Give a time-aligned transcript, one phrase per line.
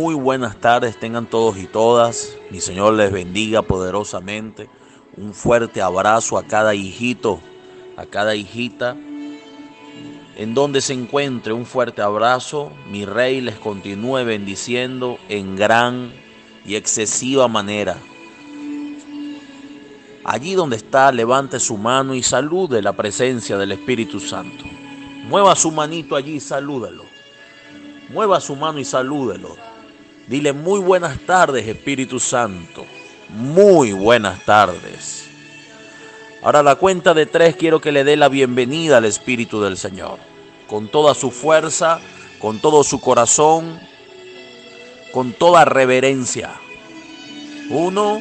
[0.00, 2.34] muy buenas tardes tengan todos y todas.
[2.50, 4.70] Mi Señor les bendiga poderosamente.
[5.14, 7.38] Un fuerte abrazo a cada hijito,
[7.98, 8.96] a cada hijita.
[10.36, 16.14] En donde se encuentre un fuerte abrazo, mi Rey les continúe bendiciendo en gran
[16.64, 17.98] y excesiva manera.
[20.24, 24.64] Allí donde está, levante su mano y salude la presencia del Espíritu Santo.
[25.28, 27.04] Mueva su manito allí y salúdelo.
[28.08, 29.69] Mueva su mano y salúdelo.
[30.30, 32.86] Dile muy buenas tardes, Espíritu Santo.
[33.30, 35.24] Muy buenas tardes.
[36.40, 40.20] Ahora la cuenta de tres quiero que le dé la bienvenida al Espíritu del Señor.
[40.68, 41.98] Con toda su fuerza,
[42.38, 43.80] con todo su corazón,
[45.10, 46.52] con toda reverencia.
[47.68, 48.20] Uno,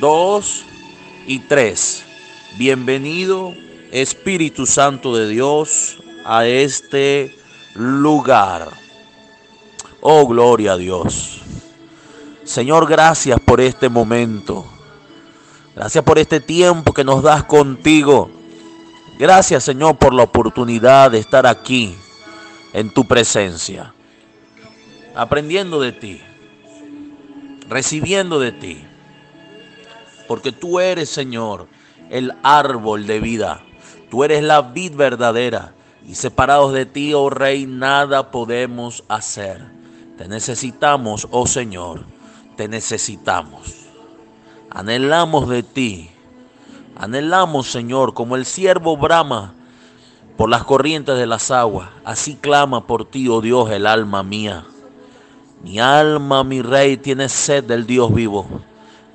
[0.00, 0.64] dos
[1.28, 2.02] y tres.
[2.58, 3.54] Bienvenido
[3.92, 7.32] Espíritu Santo de Dios a este
[7.74, 8.81] lugar.
[10.04, 11.40] Oh, gloria a Dios.
[12.42, 14.66] Señor, gracias por este momento.
[15.76, 18.28] Gracias por este tiempo que nos das contigo.
[19.16, 21.96] Gracias, Señor, por la oportunidad de estar aquí
[22.72, 23.94] en tu presencia.
[25.14, 26.20] Aprendiendo de ti.
[27.68, 28.84] Recibiendo de ti.
[30.26, 31.68] Porque tú eres, Señor,
[32.10, 33.62] el árbol de vida.
[34.10, 35.74] Tú eres la vid verdadera.
[36.04, 39.81] Y separados de ti, oh Rey, nada podemos hacer.
[40.16, 42.04] Te necesitamos, oh Señor,
[42.56, 43.86] te necesitamos.
[44.70, 46.10] Anhelamos de ti.
[46.96, 49.54] Anhelamos, Señor, como el siervo brama
[50.36, 51.88] por las corrientes de las aguas.
[52.04, 54.66] Así clama por ti, oh Dios, el alma mía.
[55.62, 58.46] Mi alma, mi rey, tiene sed del Dios vivo.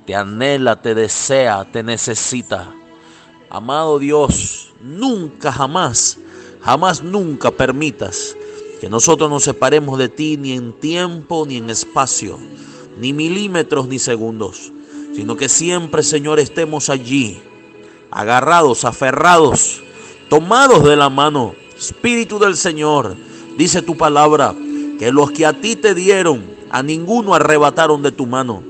[0.05, 2.73] Te anhela, te desea, te necesita.
[3.49, 6.17] Amado Dios, nunca, jamás,
[6.61, 8.35] jamás, nunca permitas
[8.79, 12.37] que nosotros nos separemos de ti ni en tiempo ni en espacio,
[12.99, 14.71] ni milímetros ni segundos,
[15.15, 17.41] sino que siempre, Señor, estemos allí,
[18.11, 19.81] agarrados, aferrados,
[20.29, 21.55] tomados de la mano.
[21.77, 23.15] Espíritu del Señor,
[23.57, 24.55] dice tu palabra,
[24.99, 28.63] que los que a ti te dieron, a ninguno arrebataron de tu mano.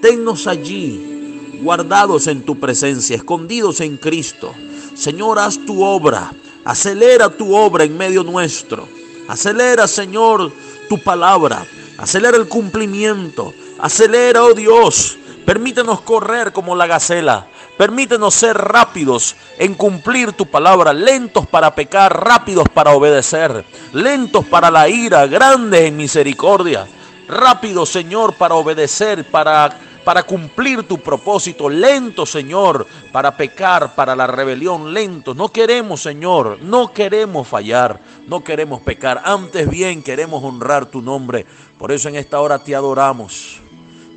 [0.00, 4.52] Tennos allí, guardados en tu presencia, escondidos en Cristo.
[4.94, 6.32] Señor, haz tu obra,
[6.64, 8.86] acelera tu obra en medio nuestro.
[9.28, 10.52] Acelera, Señor,
[10.88, 11.64] tu palabra.
[11.98, 13.54] Acelera el cumplimiento.
[13.78, 15.18] Acelera, oh Dios.
[15.44, 17.46] Permítenos correr como la gacela.
[17.76, 24.70] Permítenos ser rápidos en cumplir tu palabra, lentos para pecar, rápidos para obedecer, lentos para
[24.70, 26.86] la ira, grandes en misericordia,
[27.26, 31.68] rápidos, Señor, para obedecer, para para cumplir tu propósito.
[31.68, 34.92] Lento, Señor, para pecar, para la rebelión.
[34.92, 35.34] Lento.
[35.34, 39.22] No queremos, Señor, no queremos fallar, no queremos pecar.
[39.24, 41.46] Antes bien queremos honrar tu nombre.
[41.78, 43.60] Por eso en esta hora te adoramos.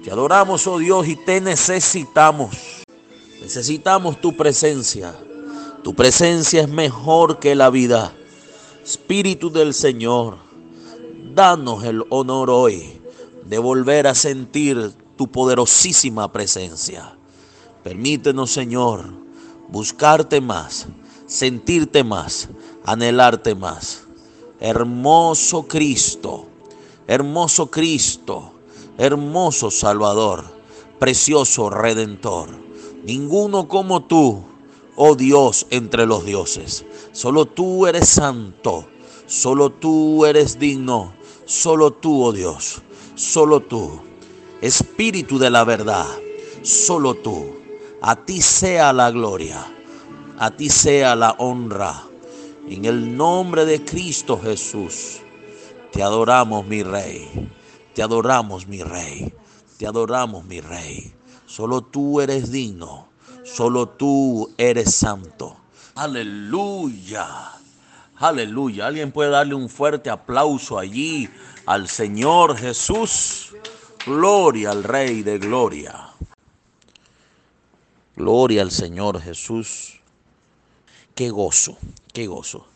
[0.03, 2.83] Te adoramos, oh Dios, y te necesitamos.
[3.41, 5.15] Necesitamos tu presencia.
[5.83, 8.13] Tu presencia es mejor que la vida.
[8.83, 10.37] Espíritu del Señor,
[11.33, 13.01] danos el honor hoy
[13.45, 17.17] de volver a sentir tu poderosísima presencia.
[17.83, 19.05] Permítenos, Señor,
[19.69, 20.87] buscarte más,
[21.27, 22.49] sentirte más,
[22.83, 24.03] anhelarte más.
[24.59, 26.47] Hermoso Cristo,
[27.07, 28.51] hermoso Cristo,
[28.97, 30.45] hermoso Salvador,
[30.99, 32.49] precioso Redentor.
[33.03, 34.43] Ninguno como tú,
[34.95, 36.85] oh Dios, entre los dioses.
[37.11, 38.87] Solo tú eres santo,
[39.27, 41.13] solo tú eres digno,
[41.45, 42.81] solo tú, oh Dios,
[43.15, 43.99] solo tú.
[44.61, 46.07] Espíritu de la verdad,
[46.61, 47.55] solo tú.
[48.01, 49.65] A ti sea la gloria,
[50.37, 52.03] a ti sea la honra.
[52.69, 55.19] En el nombre de Cristo Jesús,
[55.91, 57.49] te adoramos mi Rey,
[57.93, 59.33] te adoramos mi Rey,
[59.77, 61.13] te adoramos mi Rey.
[61.45, 63.07] Solo tú eres digno,
[63.43, 65.57] solo tú eres santo.
[65.95, 67.27] Aleluya,
[68.17, 68.87] aleluya.
[68.87, 71.29] Alguien puede darle un fuerte aplauso allí
[71.65, 73.44] al Señor Jesús.
[74.05, 76.13] Gloria al Rey de Gloria.
[78.15, 79.99] Gloria al Señor Jesús.
[81.15, 81.75] Qué gozo,
[82.13, 82.67] qué gozo.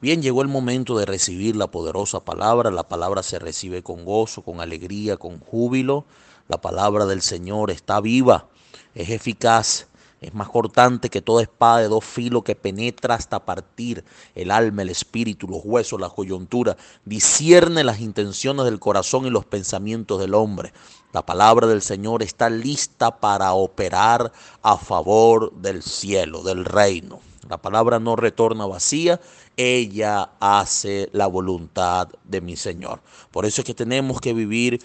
[0.00, 2.70] Bien, llegó el momento de recibir la poderosa palabra.
[2.70, 6.06] La palabra se recibe con gozo, con alegría, con júbilo.
[6.48, 8.46] La palabra del Señor está viva,
[8.94, 9.88] es eficaz
[10.22, 14.04] es más cortante que toda espada de dos filos que penetra hasta partir
[14.36, 16.76] el alma, el espíritu, los huesos, la coyuntura.
[17.04, 20.72] Discierne las intenciones del corazón y los pensamientos del hombre.
[21.12, 24.32] La palabra del Señor está lista para operar
[24.62, 27.20] a favor del cielo, del reino.
[27.48, 29.20] La palabra no retorna vacía,
[29.56, 33.00] ella hace la voluntad de mi Señor.
[33.32, 34.80] Por eso es que tenemos que vivir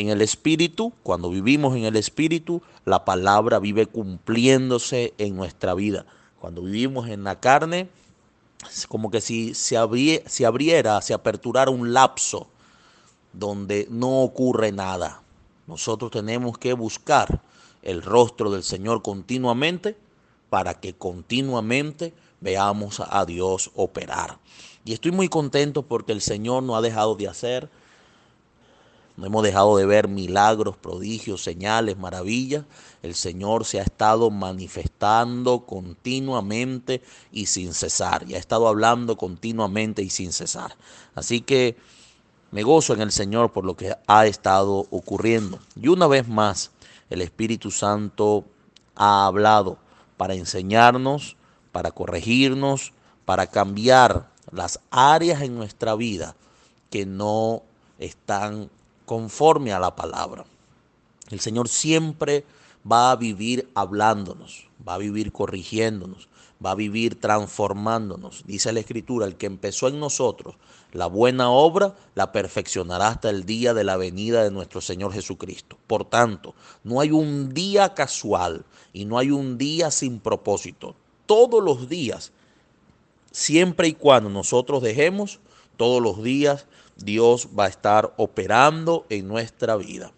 [0.00, 0.92] en el Espíritu.
[1.02, 6.06] Cuando vivimos en el Espíritu, la palabra vive cumpliéndose en nuestra vida.
[6.40, 7.88] Cuando vivimos en la carne,
[8.68, 9.76] es como que si se,
[10.26, 12.48] se abriera, se aperturara un lapso
[13.32, 15.22] donde no ocurre nada.
[15.66, 17.42] Nosotros tenemos que buscar
[17.82, 19.96] el rostro del Señor continuamente
[20.48, 24.38] para que continuamente veamos a Dios operar.
[24.84, 27.70] Y estoy muy contento porque el Señor no ha dejado de hacer,
[29.20, 32.64] no hemos dejado de ver milagros, prodigios, señales, maravillas.
[33.02, 38.24] El Señor se ha estado manifestando continuamente y sin cesar.
[38.26, 40.74] Y ha estado hablando continuamente y sin cesar.
[41.14, 41.76] Así que
[42.50, 45.58] me gozo en el Señor por lo que ha estado ocurriendo.
[45.76, 46.70] Y una vez más,
[47.10, 48.46] el Espíritu Santo
[48.96, 49.76] ha hablado
[50.16, 51.36] para enseñarnos,
[51.72, 52.94] para corregirnos,
[53.26, 56.36] para cambiar las áreas en nuestra vida
[56.88, 57.64] que no
[57.98, 58.70] están
[59.10, 60.44] conforme a la palabra.
[61.30, 62.44] El Señor siempre
[62.88, 66.28] va a vivir hablándonos, va a vivir corrigiéndonos,
[66.64, 68.44] va a vivir transformándonos.
[68.46, 70.54] Dice la Escritura, el que empezó en nosotros
[70.92, 75.76] la buena obra, la perfeccionará hasta el día de la venida de nuestro Señor Jesucristo.
[75.88, 76.54] Por tanto,
[76.84, 80.94] no hay un día casual y no hay un día sin propósito.
[81.26, 82.30] Todos los días,
[83.32, 85.40] siempre y cuando nosotros dejemos,
[85.76, 86.66] todos los días
[87.04, 90.12] Dios va a estar operando en nuestra vida.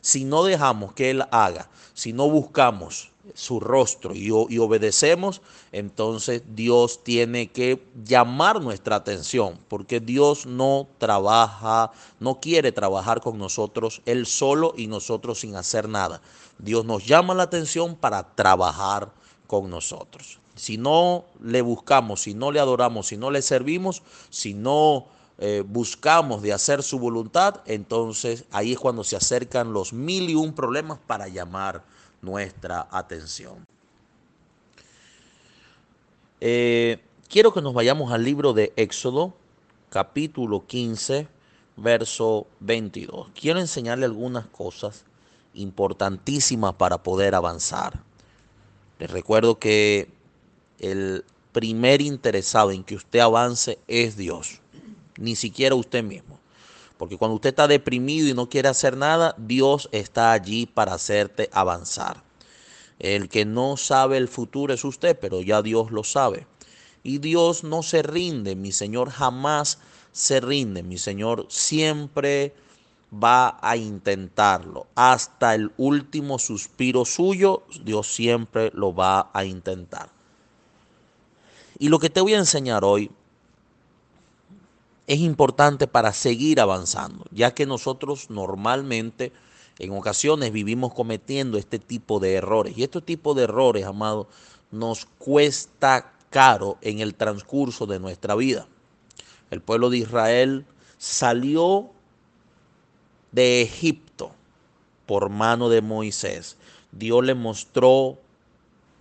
[0.00, 7.04] Si no dejamos que Él haga, si no buscamos su rostro y, obedecemos, entonces Dios
[7.04, 14.26] tiene que llamar nuestra atención, porque Dios no trabaja, no quiere trabajar con nosotros Él
[14.26, 16.22] solo y nosotros sin hacer nada.
[16.58, 19.10] Dios nos llama la atención para trabajar
[19.46, 20.38] con nosotros.
[20.54, 25.06] Si no le buscamos, si no le adoramos, si no le servimos, si no
[25.40, 30.34] eh, buscamos de hacer su voluntad, entonces ahí es cuando se acercan los mil y
[30.34, 31.84] un problemas para llamar
[32.20, 33.64] nuestra atención.
[36.40, 36.98] Eh,
[37.28, 39.32] quiero que nos vayamos al libro de Éxodo,
[39.90, 41.28] capítulo 15,
[41.76, 43.28] verso 22.
[43.40, 45.04] Quiero enseñarle algunas cosas
[45.54, 48.02] importantísimas para poder avanzar.
[48.98, 50.08] Les recuerdo que
[50.80, 54.60] el primer interesado en que usted avance es Dios
[55.18, 56.38] ni siquiera usted mismo.
[56.96, 61.48] Porque cuando usted está deprimido y no quiere hacer nada, Dios está allí para hacerte
[61.52, 62.22] avanzar.
[62.98, 66.46] El que no sabe el futuro es usted, pero ya Dios lo sabe.
[67.04, 69.78] Y Dios no se rinde, mi Señor jamás
[70.10, 72.54] se rinde, mi Señor siempre
[73.12, 74.86] va a intentarlo.
[74.96, 80.10] Hasta el último suspiro suyo, Dios siempre lo va a intentar.
[81.78, 83.10] Y lo que te voy a enseñar hoy
[85.08, 89.32] es importante para seguir avanzando, ya que nosotros normalmente
[89.78, 92.76] en ocasiones vivimos cometiendo este tipo de errores.
[92.76, 94.28] Y este tipo de errores, amado,
[94.70, 98.68] nos cuesta caro en el transcurso de nuestra vida.
[99.50, 100.66] El pueblo de Israel
[100.98, 101.88] salió
[103.32, 104.32] de Egipto
[105.06, 106.58] por mano de Moisés.
[106.92, 108.18] Dios le mostró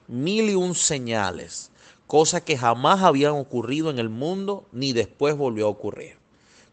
[0.08, 1.70] mil y un señales
[2.08, 6.16] cosas que jamás habían ocurrido en el mundo ni después volvió a ocurrir.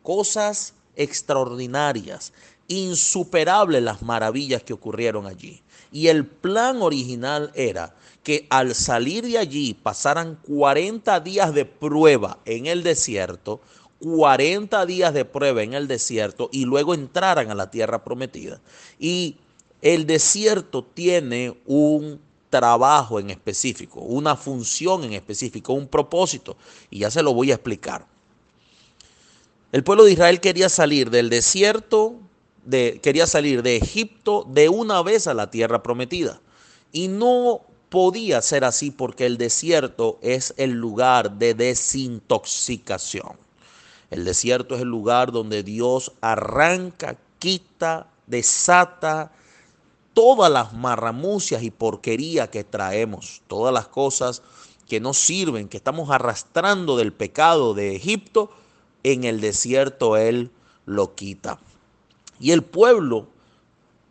[0.03, 2.33] Cosas extraordinarias,
[2.69, 5.63] insuperables las maravillas que ocurrieron allí.
[5.93, 12.39] Y el plan original era que al salir de allí pasaran 40 días de prueba
[12.45, 13.61] en el desierto,
[14.01, 18.61] 40 días de prueba en el desierto y luego entraran a la tierra prometida.
[18.99, 19.37] Y
[19.83, 22.21] el desierto tiene un
[22.55, 26.57] trabajo en específico, una función en específico, un propósito.
[26.89, 28.07] Y ya se lo voy a explicar.
[29.73, 32.15] El pueblo de Israel quería salir del desierto,
[32.65, 36.41] de, quería salir de Egipto de una vez a la tierra prometida.
[36.93, 43.33] Y no podía ser así porque el desierto es el lugar de desintoxicación.
[44.11, 49.33] El desierto es el lugar donde Dios arranca, quita, desata,
[50.15, 54.43] todas las marramucias y porquería que traemos, todas las cosas
[54.89, 58.51] que no sirven, que estamos arrastrando del pecado de Egipto,
[59.03, 60.51] en el desierto Él
[60.87, 61.59] lo quita.
[62.41, 63.27] Y el pueblo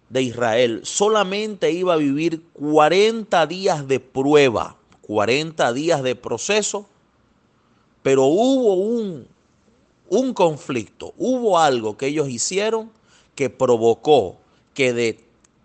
[0.10, 6.86] de Israel solamente iba a vivir 40 días de prueba, 40 días de proceso,
[8.03, 9.27] pero hubo un,
[10.10, 12.91] un conflicto, hubo algo que ellos hicieron
[13.36, 14.38] que provocó
[14.74, 15.24] que de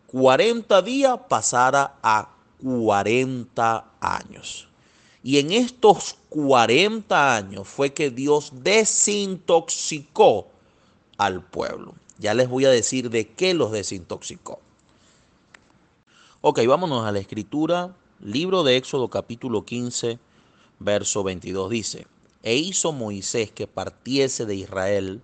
[0.09, 2.31] 40 días pasara a
[2.63, 4.69] 40 años.
[5.23, 10.49] Y en estos 40 años fue que Dios desintoxicó
[11.19, 11.95] al pueblo.
[12.19, 14.61] Ya les voy a decir de qué los desintoxicó.
[16.41, 17.95] Ok, vámonos a la escritura.
[18.21, 20.19] Libro de Éxodo capítulo 15,
[20.79, 22.07] verso 22 dice,
[22.43, 25.21] e hizo Moisés que partiese de Israel,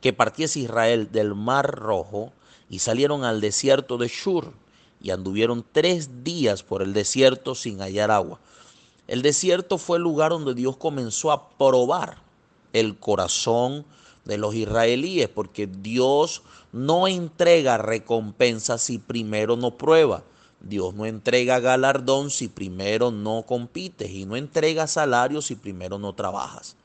[0.00, 2.32] que partiese Israel del mar rojo,
[2.68, 4.52] y salieron al desierto de Shur,
[5.00, 8.40] y anduvieron tres días por el desierto sin hallar agua.
[9.06, 12.18] El desierto fue el lugar donde Dios comenzó a probar
[12.72, 13.84] el corazón
[14.24, 16.42] de los israelíes, porque Dios
[16.72, 20.24] no entrega recompensa si primero no prueba.
[20.60, 26.14] Dios no entrega galardón si primero no compites y no entrega salario si primero no
[26.14, 26.76] trabajas.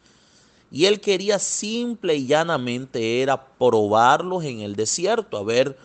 [0.72, 5.78] Y él quería simple y llanamente era probarlos en el desierto, a ver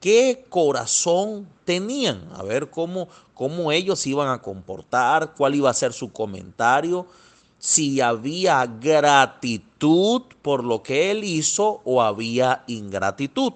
[0.00, 5.92] qué corazón tenían, a ver cómo, cómo ellos iban a comportar, cuál iba a ser
[5.92, 7.06] su comentario,
[7.58, 13.52] si había gratitud por lo que él hizo o había ingratitud.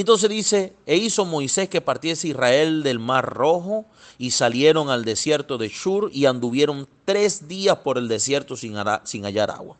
[0.00, 3.84] Entonces dice, e hizo Moisés que partiese Israel del mar rojo
[4.16, 9.24] y salieron al desierto de Shur y anduvieron tres días por el desierto sin, sin
[9.24, 9.76] hallar agua.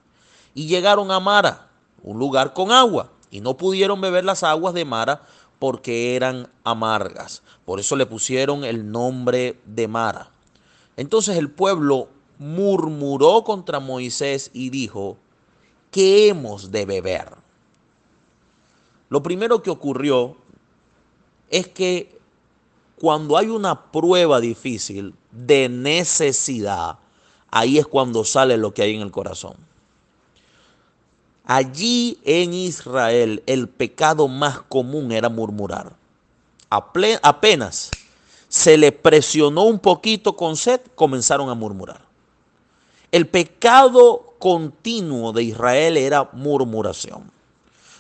[0.55, 1.71] Y llegaron a Mara,
[2.03, 5.23] un lugar con agua, y no pudieron beber las aguas de Mara
[5.59, 7.43] porque eran amargas.
[7.65, 10.29] Por eso le pusieron el nombre de Mara.
[10.99, 12.09] Entonces el pueblo
[12.39, 15.17] murmuró contra Moisés y dijo,
[15.91, 17.40] ¿qué hemos de beber?
[19.11, 20.37] Lo primero que ocurrió
[21.51, 22.17] es que
[22.97, 26.97] cuando hay una prueba difícil de necesidad,
[27.51, 29.55] ahí es cuando sale lo que hay en el corazón.
[31.45, 35.93] Allí en Israel el pecado más común era murmurar.
[36.69, 37.91] Apenas
[38.49, 42.03] se le presionó un poquito con sed, comenzaron a murmurar.
[43.11, 47.40] El pecado continuo de Israel era murmuración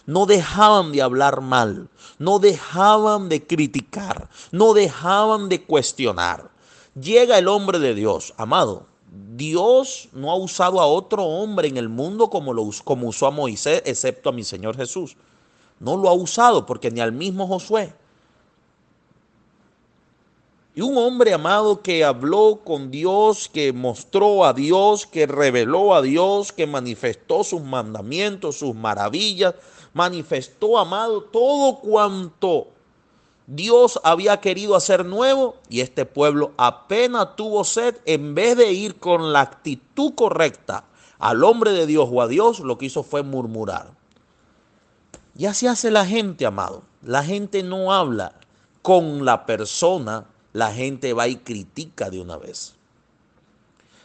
[0.06, 1.88] no dejaban de hablar mal,
[2.18, 6.50] no dejaban de criticar, no dejaban de cuestionar.
[6.94, 8.86] Llega el hombre de Dios, amado.
[9.36, 13.30] Dios no ha usado a otro hombre en el mundo como, lo, como usó a
[13.30, 15.16] Moisés, excepto a mi Señor Jesús.
[15.78, 17.92] No lo ha usado porque ni al mismo Josué.
[20.74, 26.02] Y un hombre amado que habló con Dios, que mostró a Dios, que reveló a
[26.02, 29.54] Dios, que manifestó sus mandamientos, sus maravillas,
[29.92, 32.68] manifestó, amado, todo cuanto
[33.46, 38.96] Dios había querido hacer nuevo y este pueblo apenas tuvo sed, en vez de ir
[38.96, 40.84] con la actitud correcta
[41.18, 43.90] al hombre de Dios o a Dios, lo que hizo fue murmurar.
[45.36, 46.82] Y así hace la gente, amado.
[47.02, 48.34] La gente no habla
[48.82, 52.74] con la persona, la gente va y critica de una vez.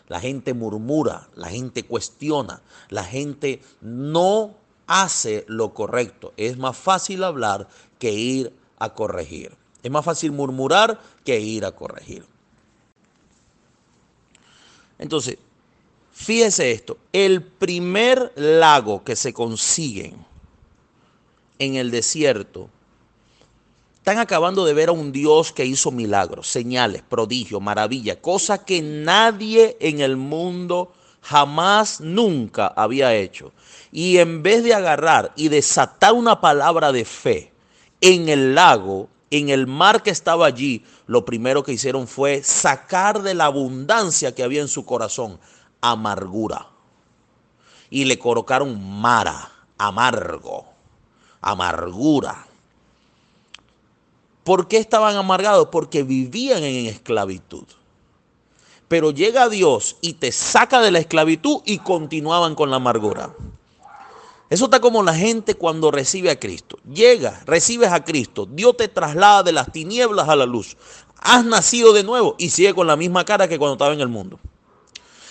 [0.08, 4.56] La gente murmura, la gente cuestiona, la gente no
[4.88, 6.34] hace lo correcto.
[6.38, 7.68] Es más fácil hablar
[8.00, 9.56] que ir a corregir.
[9.84, 12.26] Es más fácil murmurar que ir a corregir.
[14.98, 15.38] Entonces,
[16.12, 20.26] fíjese esto, el primer lago que se consiguen
[21.60, 22.70] en el desierto,
[23.98, 28.82] están acabando de ver a un Dios que hizo milagros, señales, prodigios, maravillas, cosas que
[28.82, 33.52] nadie en el mundo jamás, nunca había hecho.
[33.92, 37.54] Y en vez de agarrar y desatar una palabra de fe
[38.02, 43.22] en el lago, en el mar que estaba allí, lo primero que hicieron fue sacar
[43.22, 45.40] de la abundancia que había en su corazón
[45.82, 46.68] amargura.
[47.90, 50.66] Y le colocaron mara, amargo,
[51.42, 52.48] amargura.
[54.44, 55.70] ¿Por qué estaban amargados?
[55.72, 57.66] Porque vivían en esclavitud.
[58.88, 63.34] Pero llega Dios y te saca de la esclavitud y continuaban con la amargura.
[64.50, 66.78] Eso está como la gente cuando recibe a Cristo.
[66.92, 70.78] Llega, recibes a Cristo, Dios te traslada de las tinieblas a la luz.
[71.18, 74.10] Has nacido de nuevo y sigue con la misma cara que cuando estaba en el
[74.10, 74.40] mundo.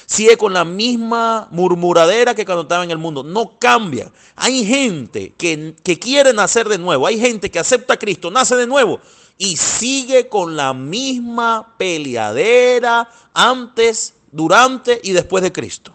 [0.06, 3.22] Sigue con la misma murmuradera que cuando estaba en el mundo.
[3.22, 4.12] No cambia.
[4.36, 7.06] Hay gente que, que quiere nacer de nuevo.
[7.06, 9.00] Hay gente que acepta a Cristo, nace de nuevo
[9.38, 15.94] y sigue con la misma peleadera antes, durante y después de Cristo.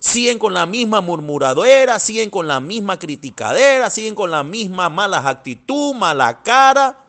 [0.00, 5.28] Siguen con la misma murmuradera, siguen con la misma criticadera, siguen con la misma mala
[5.28, 7.04] actitud, mala cara.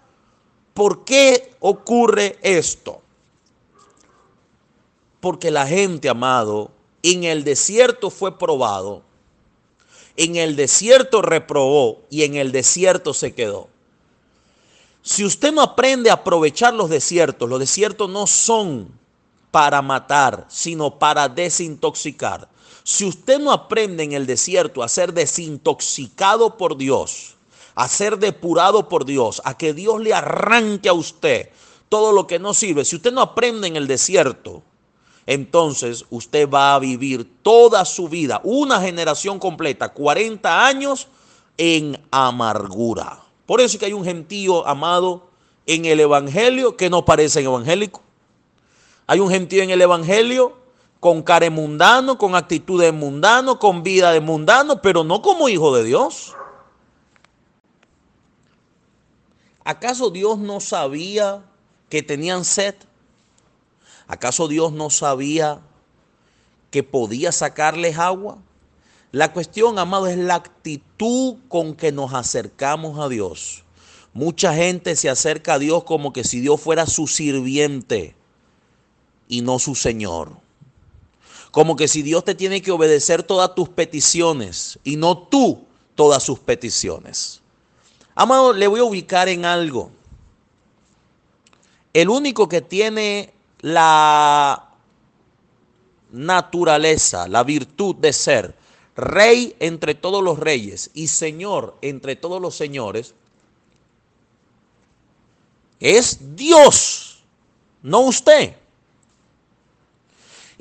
[0.74, 3.02] ¿Por qué ocurre esto?
[5.22, 6.72] Porque la gente, amado,
[7.02, 9.04] en el desierto fue probado,
[10.18, 13.70] en el desierto reprobó y en el desierto se quedó.
[15.02, 18.92] Si usted no aprende a aprovechar los desiertos, los desiertos no son
[19.50, 22.51] para matar, sino para desintoxicar.
[22.84, 27.36] Si usted no aprende en el desierto a ser desintoxicado por Dios,
[27.76, 31.50] a ser depurado por Dios, a que Dios le arranque a usted
[31.90, 34.64] todo lo que no sirve, si usted no aprende en el desierto,
[35.28, 41.08] entonces usted va a vivir toda su vida, una generación completa, 40 años
[41.58, 43.20] en amargura.
[43.46, 45.30] Por eso es que hay un gentío amado
[45.66, 48.02] en el Evangelio que no parece evangélico.
[49.06, 50.61] Hay un gentío en el Evangelio
[51.02, 55.84] con care mundano, con actitudes mundano, con vida de mundano, pero no como hijo de
[55.84, 56.36] Dios.
[59.64, 61.44] ¿Acaso Dios no sabía
[61.90, 62.76] que tenían sed?
[64.08, 65.62] ¿Acaso Dios no sabía
[66.70, 68.38] que podía sacarles agua?
[69.12, 73.64] La cuestión, amado, es la actitud con que nos acercamos a Dios.
[74.14, 78.16] Mucha gente se acerca a Dios como que si Dios fuera su sirviente
[79.28, 80.51] y no su Señor.
[81.52, 85.66] Como que si Dios te tiene que obedecer todas tus peticiones y no tú
[85.96, 87.42] todas sus peticiones.
[88.16, 89.92] Amado, le voy a ubicar en algo.
[91.94, 94.70] El único que tiene la
[96.12, 98.56] naturaleza, la virtud de ser
[98.96, 103.14] rey entre todos los reyes y señor entre todos los señores,
[105.80, 107.24] es Dios,
[107.82, 108.56] no usted.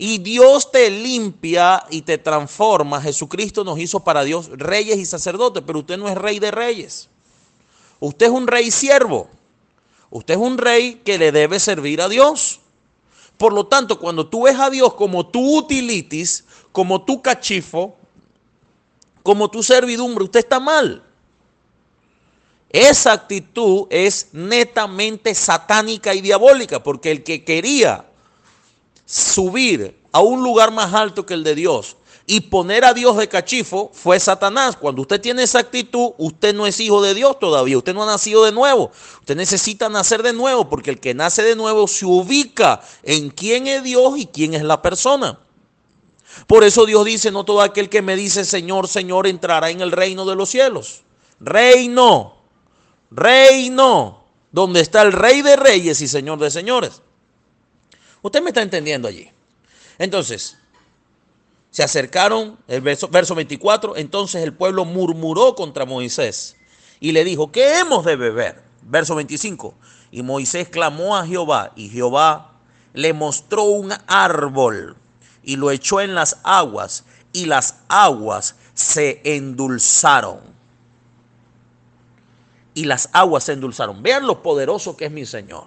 [0.03, 3.03] Y Dios te limpia y te transforma.
[3.03, 7.11] Jesucristo nos hizo para Dios reyes y sacerdotes, pero usted no es rey de reyes.
[7.99, 9.29] Usted es un rey siervo.
[10.09, 12.61] Usted es un rey que le debe servir a Dios.
[13.37, 17.95] Por lo tanto, cuando tú ves a Dios como tu utilitis, como tu cachifo,
[19.23, 21.05] como tu servidumbre, usted está mal.
[22.71, 28.07] Esa actitud es netamente satánica y diabólica, porque el que quería
[29.11, 33.29] subir a un lugar más alto que el de Dios y poner a Dios de
[33.29, 34.77] cachifo fue Satanás.
[34.77, 38.07] Cuando usted tiene esa actitud, usted no es hijo de Dios todavía, usted no ha
[38.07, 38.93] nacido de nuevo.
[39.19, 43.67] Usted necesita nacer de nuevo porque el que nace de nuevo se ubica en quién
[43.67, 45.41] es Dios y quién es la persona.
[46.47, 49.91] Por eso Dios dice, no todo aquel que me dice Señor, Señor entrará en el
[49.91, 51.03] reino de los cielos.
[51.41, 52.37] Reino,
[53.11, 57.03] reino, donde está el rey de reyes y señor de señores.
[58.23, 59.31] Usted me está entendiendo allí.
[59.99, 60.59] Entonces,
[61.71, 66.57] se acercaron, el verso, verso 24, entonces el pueblo murmuró contra Moisés
[66.99, 68.63] y le dijo, ¿qué hemos de beber?
[68.83, 69.75] Verso 25,
[70.11, 72.53] y Moisés clamó a Jehová y Jehová
[72.93, 74.97] le mostró un árbol
[75.43, 80.41] y lo echó en las aguas y las aguas se endulzaron.
[82.75, 84.03] Y las aguas se endulzaron.
[84.03, 85.67] Vean lo poderoso que es mi Señor.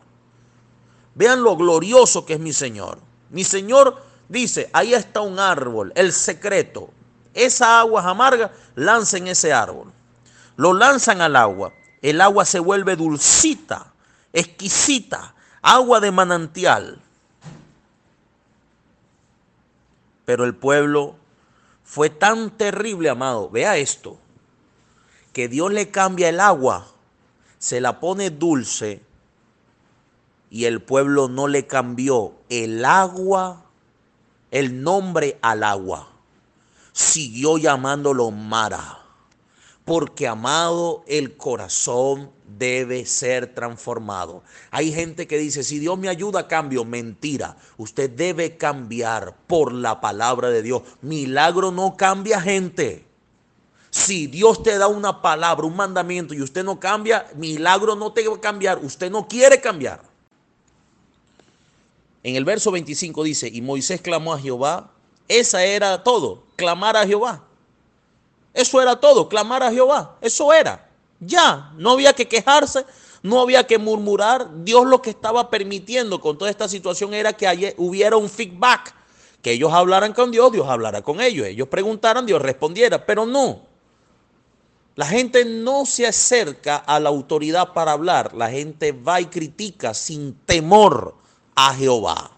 [1.16, 3.00] Vean lo glorioso que es mi Señor.
[3.30, 6.90] Mi Señor dice, ahí está un árbol, el secreto.
[7.34, 9.92] Esa agua amarga, lancen ese árbol.
[10.56, 11.74] Lo lanzan al agua.
[12.02, 13.94] El agua se vuelve dulcita,
[14.34, 17.02] exquisita, agua de manantial.
[20.26, 21.16] Pero el pueblo
[21.84, 23.50] fue tan terrible, amado.
[23.50, 24.18] Vea esto,
[25.32, 26.88] que Dios le cambia el agua,
[27.58, 29.02] se la pone dulce
[30.54, 33.66] y el pueblo no le cambió el agua,
[34.52, 36.12] el nombre al agua.
[36.92, 39.00] Siguió llamándolo Mara.
[39.84, 44.44] Porque amado, el corazón debe ser transformado.
[44.70, 46.86] Hay gente que dice, si Dios me ayuda, cambio.
[46.86, 47.58] Mentira.
[47.78, 50.84] Usted debe cambiar por la palabra de Dios.
[51.02, 53.08] Milagro no cambia gente.
[53.90, 58.28] Si Dios te da una palabra, un mandamiento y usted no cambia, milagro no te
[58.28, 58.78] va a cambiar.
[58.86, 60.13] Usted no quiere cambiar.
[62.24, 64.92] En el verso 25 dice, y Moisés clamó a Jehová.
[65.28, 67.44] Esa era todo, clamar a Jehová.
[68.54, 70.18] Eso era todo, clamar a Jehová.
[70.22, 70.90] Eso era.
[71.20, 72.86] Ya, no había que quejarse,
[73.24, 74.64] no había que murmurar.
[74.64, 78.94] Dios lo que estaba permitiendo con toda esta situación era que hubiera un feedback.
[79.42, 81.46] Que ellos hablaran con Dios, Dios hablara con ellos.
[81.48, 83.06] Ellos preguntaran, Dios respondiera.
[83.06, 83.64] Pero no.
[84.96, 88.34] La gente no se acerca a la autoridad para hablar.
[88.34, 91.23] La gente va y critica sin temor
[91.56, 92.32] a Jehová.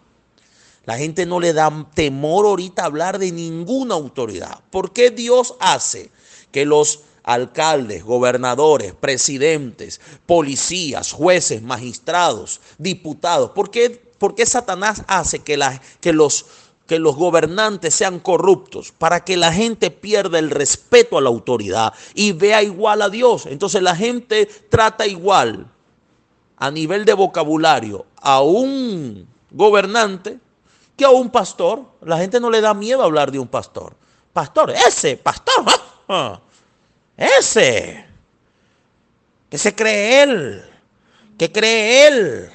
[0.86, 4.62] La gente no le da temor ahorita hablar de ninguna autoridad.
[4.70, 6.12] ¿Por qué Dios hace
[6.52, 15.40] que los alcaldes, gobernadores, presidentes, policías, jueces, magistrados, diputados, ¿por qué, por qué Satanás hace
[15.40, 15.60] que,
[16.02, 16.46] que, los,
[16.86, 18.94] que los gobernantes sean corruptos?
[18.96, 23.48] Para que la gente pierda el respeto a la autoridad y vea igual a Dios.
[23.48, 25.72] Entonces la gente trata igual
[26.58, 30.40] a nivel de vocabulario a un gobernante
[30.96, 31.84] que a un pastor.
[32.02, 33.96] La gente no le da miedo hablar de un pastor.
[34.34, 35.64] Pastor, ese, pastor,
[37.18, 38.06] ese,
[39.50, 40.66] que se cree él,
[41.38, 42.50] que cree él,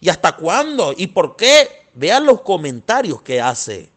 [0.00, 1.84] y hasta cuándo, y por qué.
[1.98, 3.90] Vean los comentarios que hace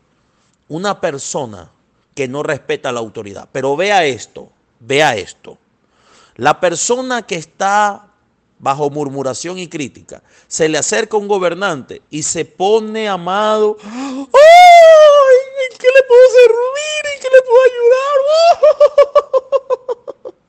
[0.70, 1.70] una persona
[2.16, 3.50] que no respeta la autoridad.
[3.52, 5.58] Pero vea esto, vea esto.
[6.36, 8.09] La persona que está
[8.60, 13.78] bajo murmuración y crítica, se le acerca un gobernante y se pone amado.
[13.82, 14.20] ¡Ay!
[15.72, 17.04] ¿En qué le puedo servir?
[17.16, 18.20] ¿En qué le puedo ayudar?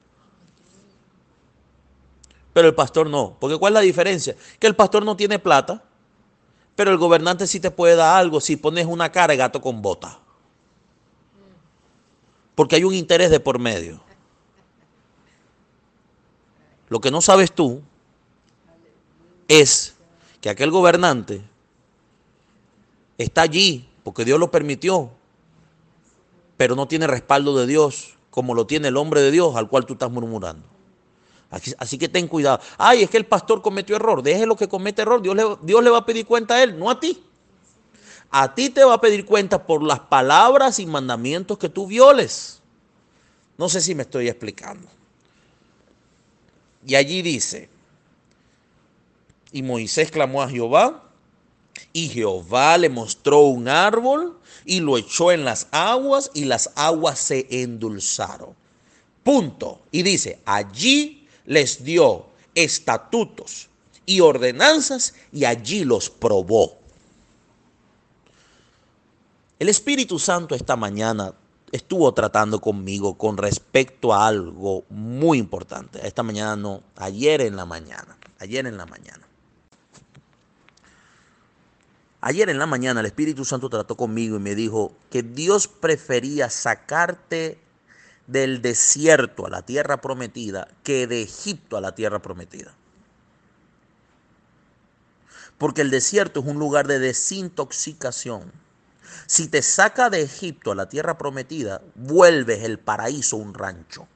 [2.53, 3.37] Pero el pastor no.
[3.39, 4.35] Porque ¿cuál es la diferencia?
[4.59, 5.85] Que el pastor no tiene plata,
[6.75, 9.83] pero el gobernante sí te puede dar algo si pones una cara de gato con
[9.83, 10.19] bota.
[12.57, 14.03] Porque hay un interés de por medio.
[16.89, 17.83] Lo que no sabes tú
[19.51, 19.95] es
[20.41, 21.43] que aquel gobernante
[23.19, 25.11] está allí porque Dios lo permitió,
[26.57, 29.87] pero no tiene respaldo de Dios como lo tiene el hombre de Dios al cual
[29.87, 30.65] tú estás murmurando.
[31.51, 32.61] Así, que ten cuidado.
[32.79, 34.23] Ay, es que el pastor cometió error.
[34.23, 35.21] Deje lo que comete error.
[35.21, 37.21] Dios le, Dios le va a pedir cuenta a él, no a ti.
[38.31, 42.63] A ti te va a pedir cuenta por las palabras y mandamientos que tú violes.
[43.59, 44.87] No sé si me estoy explicando.
[46.87, 47.69] Y allí dice,
[49.53, 51.11] y Moisés clamó a Jehová,
[51.93, 57.19] y Jehová le mostró un árbol y lo echó en las aguas y las aguas
[57.19, 58.55] se endulzaron.
[59.23, 59.81] Punto.
[59.91, 63.69] Y dice, allí les dio estatutos
[64.07, 66.79] y ordenanzas y allí los probó.
[69.59, 71.35] El Espíritu Santo esta mañana
[71.73, 76.07] estuvo tratando conmigo con respecto a algo muy importante.
[76.07, 79.30] Esta mañana no, ayer en la mañana, ayer en la mañana.
[82.23, 86.51] Ayer en la mañana el Espíritu Santo trató conmigo y me dijo que Dios prefería
[86.51, 87.59] sacarte
[88.27, 92.75] del desierto a la tierra prometida que de Egipto a la tierra prometida.
[95.57, 98.53] Porque el desierto es un lugar de desintoxicación.
[99.27, 104.07] Si te saca de Egipto a la tierra prometida, vuelves el paraíso un rancho.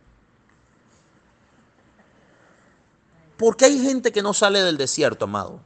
[3.39, 5.61] Porque hay gente que no sale del desierto, amado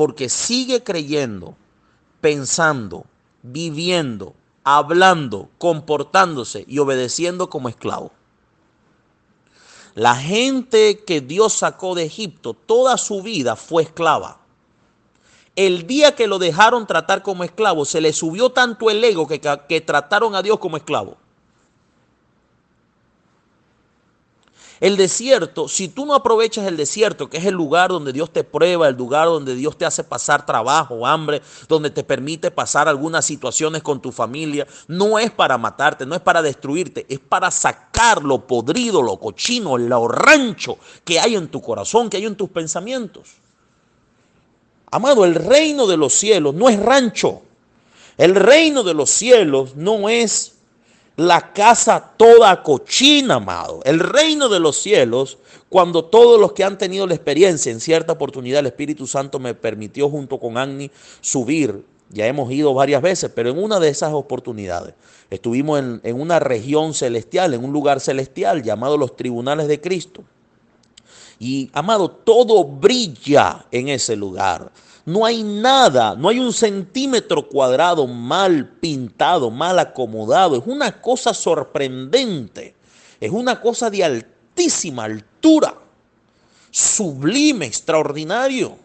[0.00, 1.56] porque sigue creyendo,
[2.22, 3.04] pensando,
[3.42, 4.32] viviendo,
[4.64, 8.10] hablando, comportándose y obedeciendo como esclavo.
[9.94, 14.38] La gente que Dios sacó de Egipto, toda su vida fue esclava.
[15.54, 19.38] El día que lo dejaron tratar como esclavo, se le subió tanto el ego que,
[19.68, 21.18] que trataron a Dios como esclavo.
[24.80, 28.44] El desierto, si tú no aprovechas el desierto, que es el lugar donde Dios te
[28.44, 33.26] prueba, el lugar donde Dios te hace pasar trabajo, hambre, donde te permite pasar algunas
[33.26, 38.22] situaciones con tu familia, no es para matarte, no es para destruirte, es para sacar
[38.22, 42.48] lo podrido, lo cochino, lo rancho que hay en tu corazón, que hay en tus
[42.48, 43.28] pensamientos.
[44.90, 47.42] Amado, el reino de los cielos no es rancho.
[48.16, 50.54] El reino de los cielos no es
[51.20, 53.80] la casa toda cochina, amado.
[53.84, 55.36] El reino de los cielos,
[55.68, 59.52] cuando todos los que han tenido la experiencia, en cierta oportunidad el Espíritu Santo me
[59.52, 61.84] permitió junto con Agni subir.
[62.08, 64.94] Ya hemos ido varias veces, pero en una de esas oportunidades
[65.28, 70.24] estuvimos en, en una región celestial, en un lugar celestial llamado los tribunales de Cristo.
[71.38, 74.72] Y, amado, todo brilla en ese lugar.
[75.10, 80.54] No hay nada, no hay un centímetro cuadrado mal pintado, mal acomodado.
[80.54, 82.76] Es una cosa sorprendente.
[83.18, 85.74] Es una cosa de altísima altura.
[86.70, 88.78] Sublime, extraordinario.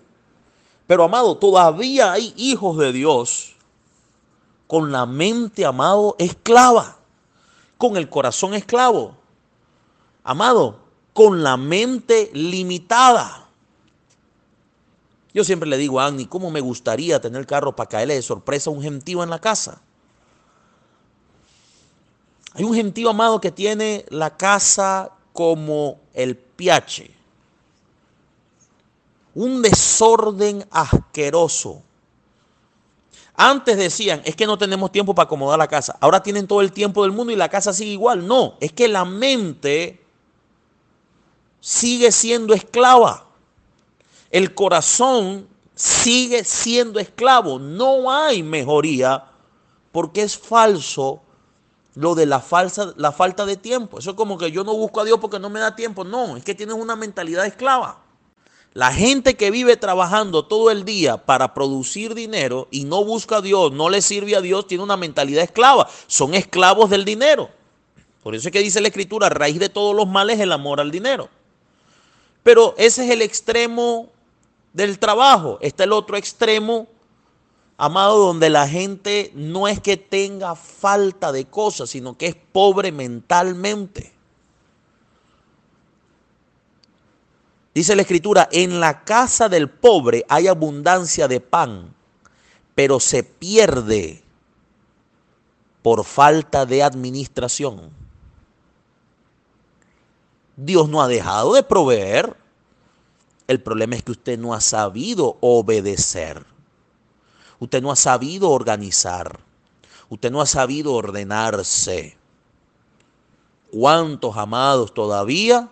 [0.88, 3.54] Pero amado, todavía hay hijos de Dios
[4.66, 6.98] con la mente, amado, esclava.
[7.78, 9.16] Con el corazón esclavo.
[10.24, 10.80] Amado,
[11.14, 13.45] con la mente limitada.
[15.36, 18.22] Yo siempre le digo a Agni, ¿cómo me gustaría tener el carro para caerle de
[18.22, 19.82] sorpresa a un gentío en la casa?
[22.54, 27.12] Hay un gentío amado que tiene la casa como el piache.
[29.34, 31.82] Un desorden asqueroso.
[33.36, 35.98] Antes decían, es que no tenemos tiempo para acomodar la casa.
[36.00, 38.26] Ahora tienen todo el tiempo del mundo y la casa sigue igual.
[38.26, 40.02] No, es que la mente
[41.60, 43.25] sigue siendo esclava
[44.36, 47.58] el corazón sigue siendo esclavo.
[47.58, 49.24] No hay mejoría
[49.94, 51.22] porque es falso
[51.94, 53.98] lo de la, falsa, la falta de tiempo.
[53.98, 56.04] Eso es como que yo no busco a Dios porque no me da tiempo.
[56.04, 58.02] No, es que tienes una mentalidad esclava.
[58.74, 63.42] La gente que vive trabajando todo el día para producir dinero y no busca a
[63.42, 65.88] Dios, no le sirve a Dios, tiene una mentalidad esclava.
[66.08, 67.50] Son esclavos del dinero.
[68.22, 70.92] Por eso es que dice la escritura, raíz de todos los males el amor al
[70.92, 71.30] dinero.
[72.44, 74.12] Pero ese es el extremo
[74.76, 75.58] del trabajo.
[75.62, 76.88] Está el otro extremo,
[77.78, 82.92] amado, donde la gente no es que tenga falta de cosas, sino que es pobre
[82.92, 84.14] mentalmente.
[87.74, 91.94] Dice la escritura, en la casa del pobre hay abundancia de pan,
[92.74, 94.24] pero se pierde
[95.82, 97.92] por falta de administración.
[100.58, 102.36] Dios no ha dejado de proveer.
[103.48, 106.46] El problema es que usted no ha sabido obedecer.
[107.60, 109.40] Usted no ha sabido organizar.
[110.10, 112.18] Usted no ha sabido ordenarse.
[113.72, 115.70] ¿Cuántos amados todavía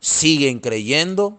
[0.00, 1.38] siguen creyendo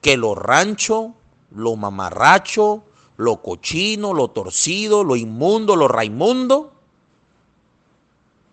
[0.00, 1.14] que lo rancho,
[1.50, 2.84] lo mamarracho,
[3.16, 6.72] lo cochino, lo torcido, lo inmundo, lo raimundo,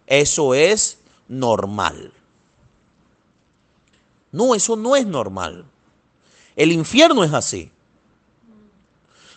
[0.08, 2.15] eso es normal.
[4.36, 5.64] No, eso no es normal.
[6.58, 7.72] El infierno es así.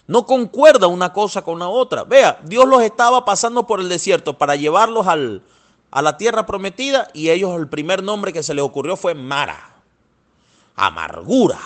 [0.08, 2.02] No concuerda una cosa con la otra.
[2.02, 5.44] Vea, Dios los estaba pasando por el desierto para llevarlos al,
[5.92, 9.76] a la tierra prometida y ellos el primer nombre que se les ocurrió fue Mara,
[10.74, 11.60] amargura.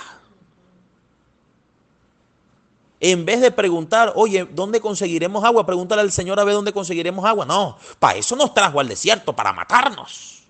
[3.01, 5.64] En vez de preguntar, oye, ¿dónde conseguiremos agua?
[5.64, 7.47] Pregúntale al Señor a ver dónde conseguiremos agua.
[7.47, 10.42] No, para eso nos trajo al desierto, para matarnos.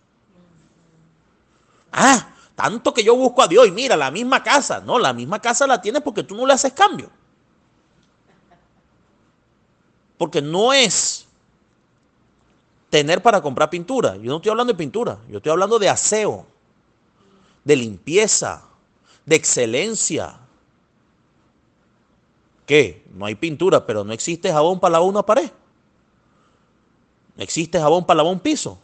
[1.92, 4.80] Ah, tanto que yo busco a Dios y mira, la misma casa.
[4.80, 7.10] No, la misma casa la tienes porque tú no le haces cambio.
[10.16, 11.26] Porque no es
[12.88, 14.16] tener para comprar pintura.
[14.16, 16.46] Yo no estoy hablando de pintura, yo estoy hablando de aseo,
[17.64, 18.62] de limpieza,
[19.26, 20.38] de excelencia.
[22.64, 23.04] ¿Qué?
[23.12, 25.50] No hay pintura, pero no existe jabón para lavar una pared.
[27.34, 28.78] No existe jabón para lavar un piso.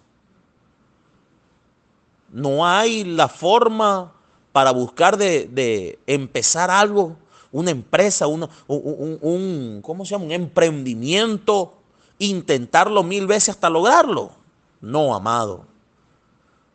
[2.30, 4.12] No hay la forma
[4.52, 7.16] para buscar de, empezar algo,
[7.52, 10.24] una empresa, un, un, ¿cómo se llama?
[10.26, 11.74] Un emprendimiento
[12.18, 14.32] intentarlo mil veces hasta lograrlo.
[14.80, 15.64] No, amado,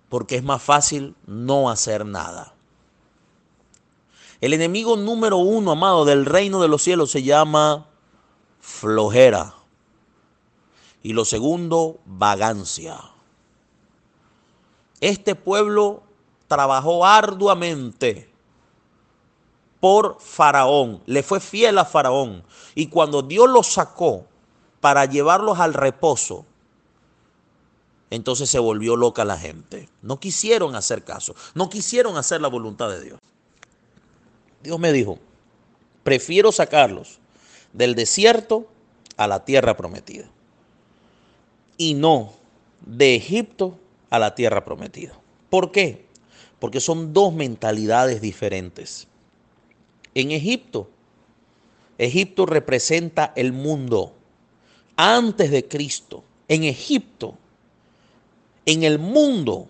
[0.09, 2.53] porque es más fácil no hacer nada.
[4.41, 7.87] El enemigo número uno, amado, del reino de los cielos se llama
[8.59, 9.55] flojera.
[11.01, 13.12] Y lo segundo, vagancia.
[15.03, 16.01] Este pueblo
[16.47, 18.31] trabajó arduamente
[19.81, 22.41] por Faraón, le fue fiel a Faraón.
[22.73, 24.25] Y cuando Dios lo sacó
[24.79, 26.45] para llevarlos al reposo,
[28.11, 29.89] entonces se volvió loca la gente.
[30.01, 33.19] No quisieron hacer caso, no quisieron hacer la voluntad de Dios.
[34.61, 35.19] Dios me dijo,
[36.03, 37.19] prefiero sacarlos
[37.73, 38.67] del desierto
[39.17, 40.29] a la tierra prometida
[41.75, 42.31] y no
[42.85, 43.79] de Egipto
[44.13, 45.19] a la tierra prometida.
[45.49, 46.05] ¿Por qué?
[46.59, 49.07] Porque son dos mentalidades diferentes.
[50.13, 50.87] En Egipto,
[51.97, 54.13] Egipto representa el mundo
[54.97, 57.39] antes de Cristo, en Egipto,
[58.67, 59.67] en el mundo,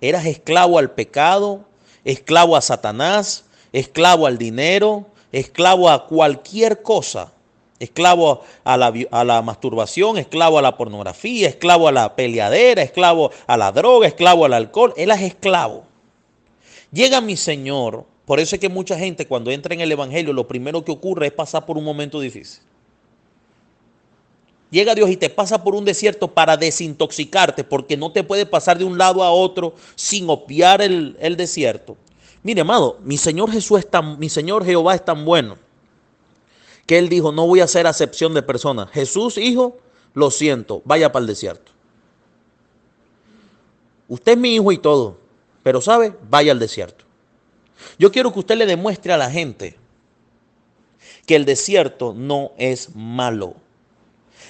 [0.00, 1.64] eras esclavo al pecado,
[2.04, 7.32] esclavo a Satanás, esclavo al dinero, esclavo a cualquier cosa,
[7.78, 13.30] esclavo a la, a la, masturbación, esclavo a la pornografía, esclavo a la peleadera, esclavo
[13.46, 15.84] a la droga, esclavo al alcohol, eras esclavo.
[16.92, 20.48] Llega mi Señor, por eso es que mucha gente cuando entra en el Evangelio lo
[20.48, 22.62] primero que ocurre es pasar por un momento difícil.
[24.70, 28.78] Llega Dios y te pasa por un desierto para desintoxicarte, porque no te puede pasar
[28.78, 31.96] de un lado a otro sin opiar el, desierto.
[32.42, 35.65] Mire, amado, mi Señor Jesús es tan, mi Señor Jehová es tan bueno
[36.86, 38.90] que Él dijo, no voy a hacer acepción de personas.
[38.90, 39.78] Jesús, hijo,
[40.14, 41.72] lo siento, vaya para el desierto.
[44.08, 45.18] Usted es mi hijo y todo,
[45.62, 47.04] pero sabe, vaya al desierto.
[47.98, 49.76] Yo quiero que usted le demuestre a la gente
[51.26, 53.54] que el desierto no es malo.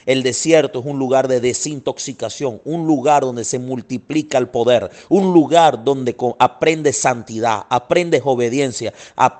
[0.05, 5.33] El desierto es un lugar de desintoxicación, un lugar donde se multiplica el poder, un
[5.33, 8.95] lugar donde aprendes santidad, aprendes obediencia,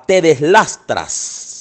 [0.05, 1.56] te deslastras.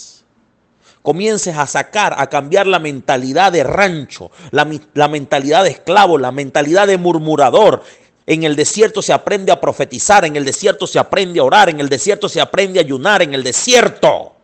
[1.07, 6.33] Comiences a sacar, a cambiar la mentalidad de rancho, la, la mentalidad de esclavo, la
[6.33, 7.85] mentalidad de murmurador.
[8.27, 11.79] En el desierto se aprende a profetizar, en el desierto se aprende a orar, en
[11.79, 14.36] el desierto se aprende a ayunar, en el desierto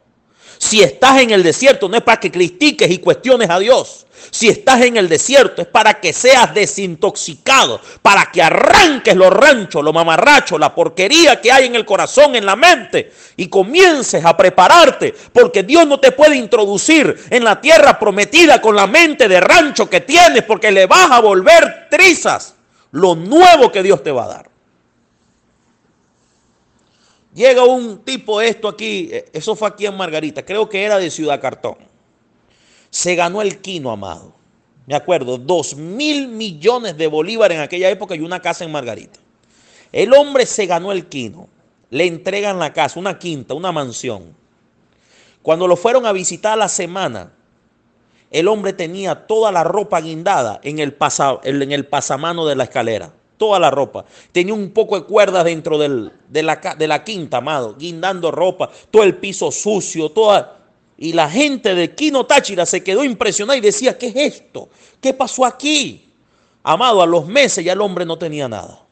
[0.62, 4.06] Si estás en el desierto no es para que critiques y cuestiones a Dios.
[4.30, 9.82] Si estás en el desierto es para que seas desintoxicado, para que arranques los ranchos,
[9.82, 14.36] los mamarrachos, la porquería que hay en el corazón, en la mente y comiences a
[14.36, 19.40] prepararte, porque Dios no te puede introducir en la tierra prometida con la mente de
[19.40, 22.54] rancho que tienes, porque le vas a volver trizas
[22.92, 24.51] lo nuevo que Dios te va a dar.
[27.34, 31.10] Llega un tipo esto aquí, eh, eso fue aquí en Margarita, creo que era de
[31.10, 31.76] Ciudad Cartón
[32.92, 34.34] se ganó el quino, amado.
[34.86, 39.18] Me acuerdo, dos mil millones de bolívares en aquella época y una casa en Margarita.
[39.92, 41.48] El hombre se ganó el quino.
[41.88, 44.36] Le entregan la casa, una quinta, una mansión.
[45.40, 47.32] Cuando lo fueron a visitar la semana,
[48.30, 50.94] el hombre tenía toda la ropa guindada en el,
[51.44, 53.14] en el pasamano de la escalera.
[53.42, 54.04] Toda la ropa.
[54.30, 56.12] Tenía un poco de cuerdas dentro de,
[56.44, 57.74] la, de la quinta, amado.
[57.76, 58.70] Guindando ropa.
[58.88, 60.12] Todo el piso sucio.
[60.12, 60.62] Toda,
[60.96, 64.68] y la gente de Quino Táchira se quedó impresionada y decía, ¿qué es esto?
[65.00, 66.08] ¿Qué pasó aquí?
[66.62, 68.86] Amado, a los meses ya el hombre no tenía nada.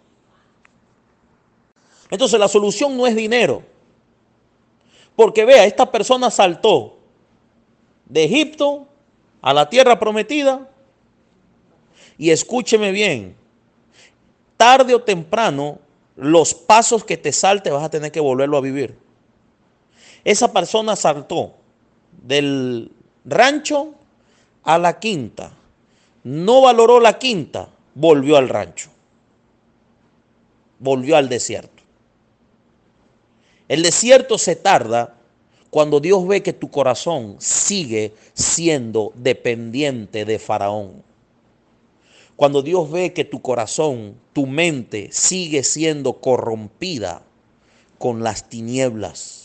[2.10, 3.62] Entonces la solución no es dinero.
[5.14, 6.98] Porque vea, esta persona saltó
[8.04, 8.88] de Egipto
[9.40, 10.68] a la tierra prometida.
[12.18, 13.36] Y escúcheme bien,
[14.61, 15.79] tarde o temprano,
[16.16, 18.94] los pasos que te salte vas a tener que volverlo a vivir.
[20.23, 21.55] Esa persona saltó
[22.12, 22.92] del
[23.25, 23.94] rancho
[24.62, 25.51] a la quinta.
[26.25, 28.90] No valoró la quinta, volvió al rancho.
[30.79, 31.83] Volvió al desierto.
[33.66, 35.14] El desierto se tarda
[35.70, 41.03] cuando Dios ve que tu corazón sigue siendo dependiente de Faraón.
[42.40, 47.20] Cuando Dios ve que tu corazón, tu mente sigue siendo corrompida
[47.98, 49.40] con las tinieblas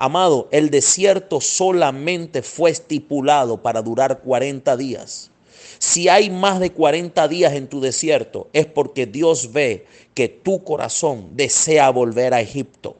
[0.00, 5.32] Amado, el desierto solamente fue estipulado para durar 40 días.
[5.80, 10.62] Si hay más de 40 días en tu desierto, es porque Dios ve que tu
[10.62, 12.94] corazón desea volver a Egipto,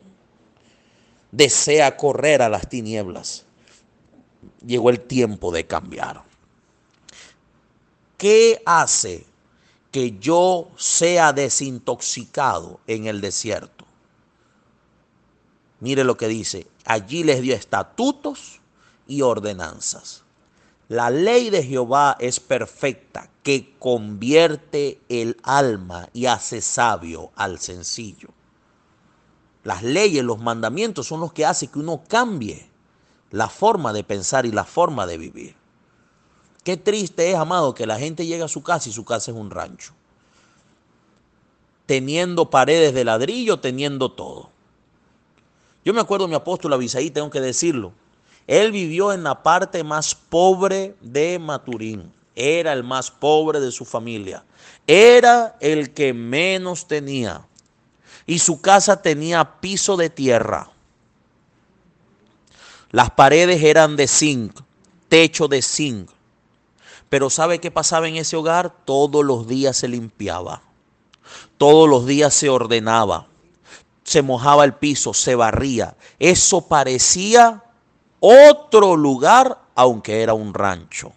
[1.30, 3.44] desea correr a las tinieblas.
[4.66, 6.27] Llegó el tiempo de cambiar.
[8.18, 9.24] ¿Qué hace
[9.90, 13.86] que yo sea desintoxicado en el desierto?
[15.80, 18.60] Mire lo que dice, Allí les dio estatutos
[19.06, 20.24] y ordenanzas.
[20.88, 28.30] La ley de Jehová es perfecta, que convierte el alma y hace sabio al sencillo.
[29.64, 32.70] Las leyes, los mandamientos son los que hacen que uno cambie
[33.32, 35.57] la forma de pensar y la forma de vivir.
[36.68, 39.36] Qué triste es, amado, que la gente llega a su casa y su casa es
[39.38, 39.94] un rancho.
[41.86, 44.50] Teniendo paredes de ladrillo, teniendo todo.
[45.82, 47.94] Yo me acuerdo de mi apóstol Abisaí, tengo que decirlo.
[48.46, 52.12] Él vivió en la parte más pobre de Maturín.
[52.34, 54.44] Era el más pobre de su familia.
[54.86, 57.46] Era el que menos tenía.
[58.26, 60.68] Y su casa tenía piso de tierra.
[62.90, 64.60] Las paredes eran de zinc,
[65.08, 66.10] techo de zinc.
[67.08, 68.74] Pero ¿sabe qué pasaba en ese hogar?
[68.84, 70.62] Todos los días se limpiaba.
[71.56, 73.28] Todos los días se ordenaba
[74.08, 75.94] se mojaba el piso, se barría.
[76.18, 77.62] Eso parecía
[78.20, 81.12] otro lugar, aunque era un rancho.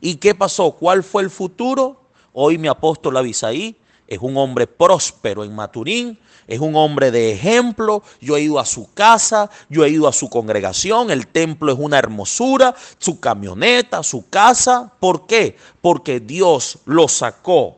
[0.00, 0.70] ¿Y qué pasó?
[0.72, 2.00] ¿Cuál fue el futuro?
[2.32, 3.76] Hoy mi apóstol Abisaí
[4.08, 8.02] es un hombre próspero en Maturín, es un hombre de ejemplo.
[8.20, 11.78] Yo he ido a su casa, yo he ido a su congregación, el templo es
[11.78, 14.90] una hermosura, su camioneta, su casa.
[14.98, 15.56] ¿Por qué?
[15.82, 17.76] Porque Dios lo sacó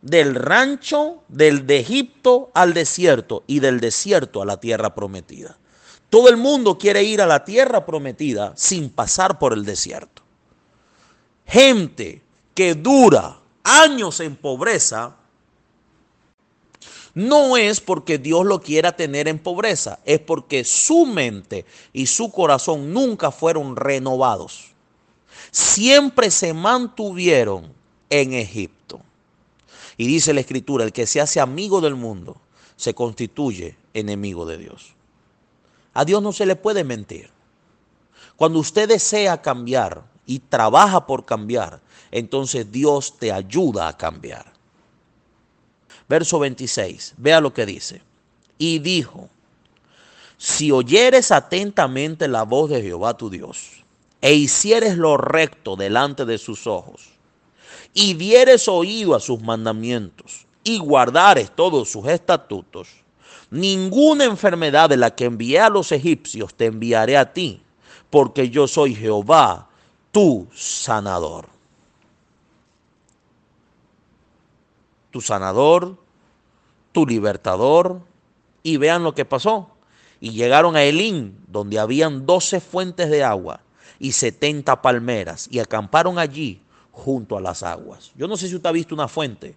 [0.00, 5.58] del rancho del de Egipto al desierto y del desierto a la tierra prometida.
[6.10, 10.22] Todo el mundo quiere ir a la tierra prometida sin pasar por el desierto.
[11.46, 12.22] Gente
[12.54, 15.16] que dura años en pobreza,
[17.14, 22.30] no es porque Dios lo quiera tener en pobreza, es porque su mente y su
[22.30, 24.70] corazón nunca fueron renovados.
[25.50, 27.72] Siempre se mantuvieron
[28.08, 29.00] en Egipto.
[29.98, 32.36] Y dice la escritura, el que se hace amigo del mundo
[32.76, 34.94] se constituye enemigo de Dios.
[35.92, 37.30] A Dios no se le puede mentir.
[38.36, 41.80] Cuando usted desea cambiar y trabaja por cambiar,
[42.10, 44.51] entonces Dios te ayuda a cambiar.
[46.12, 48.02] Verso 26, vea lo que dice.
[48.58, 49.30] Y dijo,
[50.36, 53.82] si oyeres atentamente la voz de Jehová tu Dios,
[54.20, 57.08] e hicieres lo recto delante de sus ojos,
[57.94, 62.90] y dieres oído a sus mandamientos y guardares todos sus estatutos,
[63.50, 67.62] ninguna enfermedad de la que envié a los egipcios te enviaré a ti,
[68.10, 69.70] porque yo soy Jehová,
[70.10, 71.46] tu sanador.
[75.10, 76.01] Tu sanador,
[76.92, 78.00] tu libertador.
[78.62, 79.70] Y vean lo que pasó.
[80.20, 83.60] Y llegaron a Elín, donde habían doce fuentes de agua
[83.98, 86.60] y setenta palmeras, y acamparon allí
[86.92, 88.12] junto a las aguas.
[88.16, 89.56] Yo no sé si usted ha visto una fuente,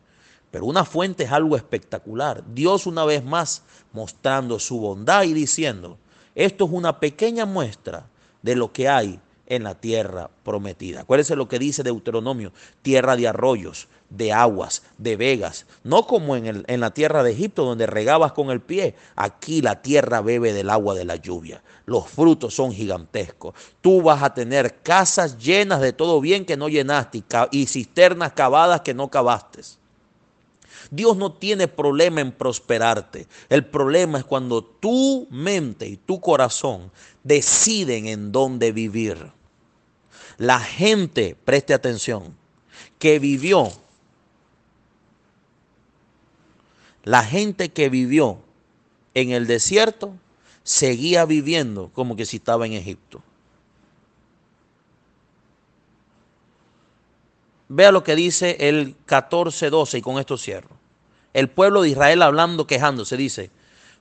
[0.51, 2.43] pero una fuente es algo espectacular.
[2.53, 5.97] Dios una vez más mostrando su bondad y diciendo,
[6.33, 8.07] esto es una pequeña muestra
[8.41, 11.01] de lo que hay en la tierra prometida.
[11.01, 16.45] Acuérdense lo que dice Deuteronomio, tierra de arroyos, de aguas, de vegas, no como en,
[16.45, 20.53] el, en, la tierra de Egipto donde regabas con el pie, aquí la tierra bebe
[20.53, 25.81] del agua de la lluvia, los frutos son gigantescos, tú vas a tener casas llenas
[25.81, 29.61] de todo bien que no llenaste y cisternas cavadas que no cavaste.
[30.91, 33.27] Dios no tiene problema en prosperarte.
[33.49, 36.91] El problema es cuando tu mente y tu corazón
[37.23, 39.31] deciden en dónde vivir.
[40.37, 42.35] La gente, preste atención,
[42.99, 43.71] que vivió,
[47.03, 48.39] la gente que vivió
[49.13, 50.15] en el desierto
[50.63, 53.21] seguía viviendo como que si estaba en Egipto.
[57.67, 60.69] Vea lo que dice el 14:12 y con esto cierro.
[61.33, 63.51] El pueblo de Israel hablando, quejándose, dice,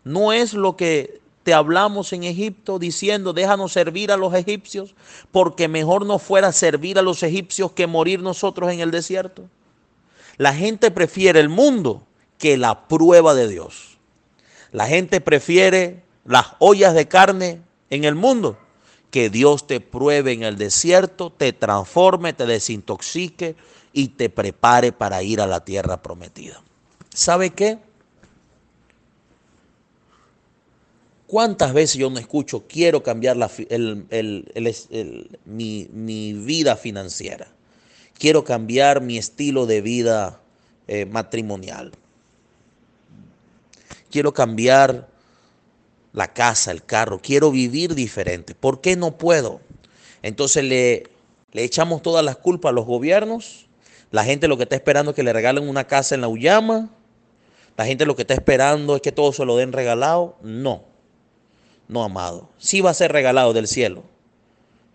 [0.05, 4.95] no es lo que te hablamos en Egipto diciendo, déjanos servir a los egipcios,
[5.31, 9.45] porque mejor no fuera servir a los egipcios que morir nosotros en el desierto.
[10.39, 12.03] La gente prefiere el mundo
[12.39, 13.99] que la prueba de Dios.
[14.73, 18.59] La gente prefiere las ollas de carne en el mundo
[19.11, 23.55] que Dios te pruebe en el desierto, te transforme, te desintoxique
[23.93, 26.61] y te prepare para ir a la tierra prometida.
[27.11, 27.79] ¿Sabe qué?
[31.27, 33.39] ¿Cuántas veces yo no escucho, quiero cambiar
[35.47, 37.49] mi, vida financiera?
[38.19, 40.41] Quiero cambiar mi estilo de vida
[40.87, 41.93] eh, matrimonial.
[44.11, 45.09] Quiero cambiar
[46.13, 47.19] la casa, el carro.
[47.19, 48.55] Quiero vivir diferente.
[48.55, 49.61] ¿Por qué no puedo?
[50.23, 51.05] Entonces le,
[51.53, 53.67] le echamos todas las culpas a los gobiernos.
[54.11, 56.91] La gente lo que está esperando es que le regalen una casa en la Uyama.
[57.79, 60.37] La gente lo que está esperando es que todo se lo den regalado.
[60.43, 60.94] No
[61.89, 64.05] no, amado, sí va a ser regalado del cielo,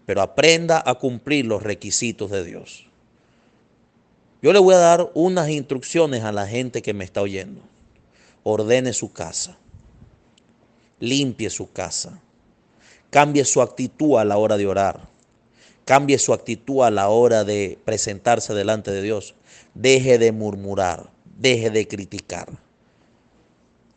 [0.06, 2.88] pero aprenda a cumplir los requisitos de Dios.
[4.42, 7.62] Yo le voy a dar unas instrucciones a la gente que me está oyendo.
[8.44, 9.58] Ordene su casa,
[11.00, 12.20] limpie su casa,
[13.10, 15.02] cambie su actitud a la hora de orar,
[15.86, 19.36] cambie su actitud a la hora de presentarse delante de Dios.
[19.74, 22.69] Deje de murmurar, deje de criticar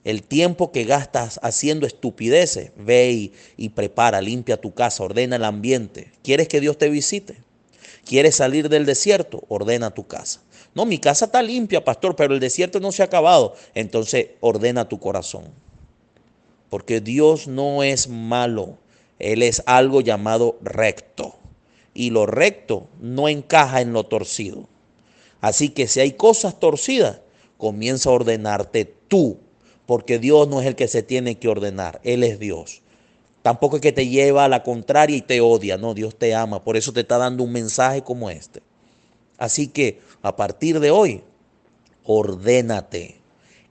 [0.05, 6.11] el tiempo que gastas haciendo estupideces, ve y, prepara, limpia tu casa, ordena el ambiente.
[6.23, 7.37] ¿Quieres que Dios te visite?
[8.05, 9.45] ¿Quieres salir del desierto?
[9.49, 10.41] Ordena tu casa.
[10.75, 13.55] No, mi casa está limpia, pastor, pero el desierto no se ha acabado.
[13.75, 15.45] Entonces ordena tu corazón.
[16.69, 18.79] Porque Dios no es malo.
[19.21, 21.37] Él es algo llamado recto.
[21.95, 24.69] Y lo recto no encaja en lo torcido.
[25.41, 27.21] Así que si hay cosas torcidas,
[27.57, 29.39] comienza a ordenarte tú
[29.87, 32.83] porque Dios no es el que se tiene que ordenar, Él es Dios.
[33.43, 36.63] Tampoco es que te lleva a la contraria y te odia, no, Dios te ama,
[36.63, 38.63] por eso te está dando un mensaje como este.
[39.37, 41.23] Así que a partir de hoy,
[42.05, 43.21] ordénate,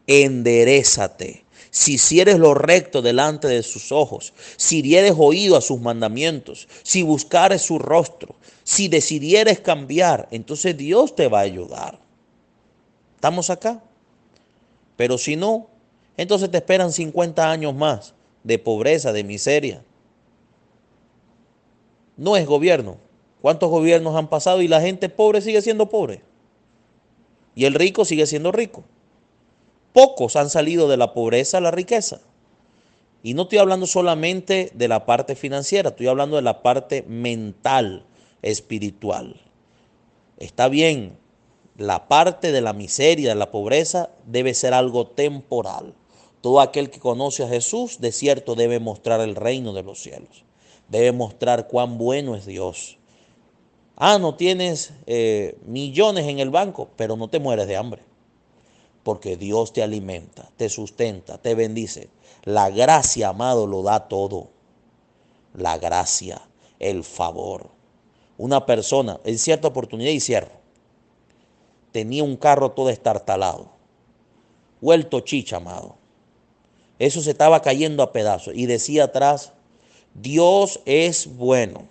[0.07, 1.45] enderezate.
[1.69, 7.01] Si hicieres lo recto delante de sus ojos, si dieres oído a sus mandamientos, si
[7.01, 8.35] buscares su rostro,
[8.65, 11.99] si decidieres cambiar, entonces Dios te va a ayudar.
[13.15, 13.81] ¿Estamos acá?
[14.97, 15.70] Pero si no,
[16.21, 18.13] entonces te esperan 50 años más
[18.43, 19.83] de pobreza, de miseria.
[22.17, 22.97] No es gobierno.
[23.41, 26.21] ¿Cuántos gobiernos han pasado y la gente pobre sigue siendo pobre?
[27.55, 28.83] Y el rico sigue siendo rico.
[29.93, 32.21] Pocos han salido de la pobreza a la riqueza.
[33.23, 38.05] Y no estoy hablando solamente de la parte financiera, estoy hablando de la parte mental,
[38.41, 39.41] espiritual.
[40.37, 41.17] Está bien,
[41.77, 45.93] la parte de la miseria, de la pobreza, debe ser algo temporal.
[46.41, 50.43] Todo aquel que conoce a Jesús, de cierto, debe mostrar el reino de los cielos.
[50.89, 52.97] Debe mostrar cuán bueno es Dios.
[53.95, 58.01] Ah, no tienes eh, millones en el banco, pero no te mueres de hambre.
[59.03, 62.09] Porque Dios te alimenta, te sustenta, te bendice.
[62.43, 64.49] La gracia, amado, lo da todo.
[65.53, 66.41] La gracia,
[66.79, 67.69] el favor.
[68.39, 70.59] Una persona, en cierta oportunidad, y cierro,
[71.91, 73.69] tenía un carro todo estartalado,
[74.79, 76.00] vuelto chicha, amado
[77.01, 78.53] Eso se estaba cayendo a pedazos.
[78.55, 79.53] Y decía atrás,
[80.13, 81.87] Dios es bueno.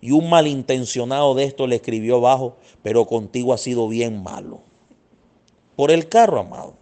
[0.00, 4.62] Y un malintencionado de esto le escribió abajo, pero contigo ha sido bien malo.
[5.76, 6.72] Por el carro, amado.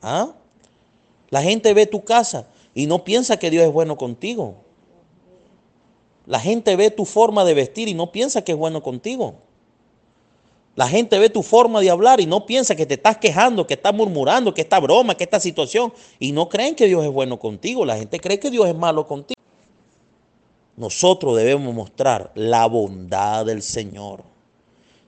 [0.00, 0.32] ¿Ah?
[1.28, 4.54] La gente ve tu casa y no piensa que Dios es bueno contigo.
[6.24, 9.34] La gente ve tu forma de vestir y no piensa que es bueno contigo.
[10.76, 13.74] La gente ve tu forma de hablar y no piensa que te estás quejando, que
[13.74, 15.90] estás murmurando, que esta broma, que esta situación.
[16.18, 17.86] Y no creen que Dios es bueno contigo.
[17.86, 19.40] La gente cree que Dios es malo contigo.
[20.76, 24.22] Nosotros debemos mostrar la bondad del Señor.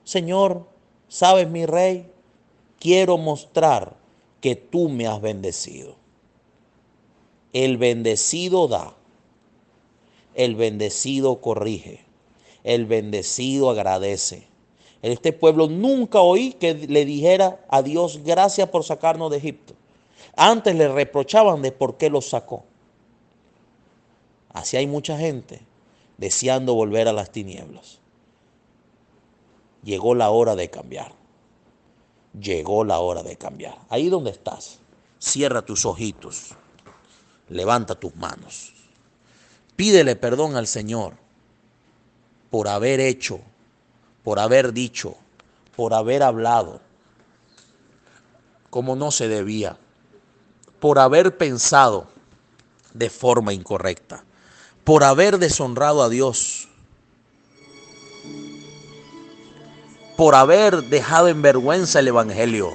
[0.03, 0.65] Señor,
[1.07, 2.11] sabes mi rey,
[2.79, 3.95] quiero mostrar
[4.41, 5.97] que tú me has bendecido.
[7.53, 8.95] El bendecido da,
[10.33, 12.03] el bendecido corrige,
[12.63, 14.48] el bendecido agradece.
[15.01, 19.73] En este pueblo nunca oí que le dijera a Dios gracias por sacarnos de Egipto.
[20.35, 22.63] Antes le reprochaban de por qué los sacó.
[24.51, 25.61] Así hay mucha gente
[26.17, 27.99] deseando volver a las tinieblas.
[29.83, 31.13] Llegó la hora de cambiar.
[32.39, 33.77] Llegó la hora de cambiar.
[33.89, 34.79] Ahí donde estás,
[35.17, 36.55] cierra tus ojitos,
[37.47, 38.73] levanta tus manos.
[39.75, 41.13] Pídele perdón al Señor
[42.51, 43.39] por haber hecho,
[44.29, 45.15] por haber dicho,
[45.75, 46.81] por haber hablado
[48.69, 49.75] como no se debía,
[50.79, 52.05] por haber pensado
[52.93, 54.23] de forma incorrecta
[54.83, 56.67] por haber deshonrado a Dios,
[60.15, 62.69] por haber dejado en vergüenza el Evangelio.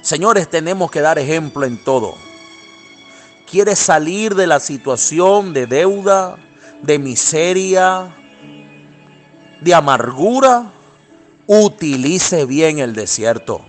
[0.00, 2.14] Señores, tenemos que dar ejemplo en todo.
[3.50, 6.38] ¿Quieres salir de la situación de deuda,
[6.80, 8.23] de miseria,
[9.64, 10.70] de amargura?
[11.46, 13.62] Utilice bien el desierto.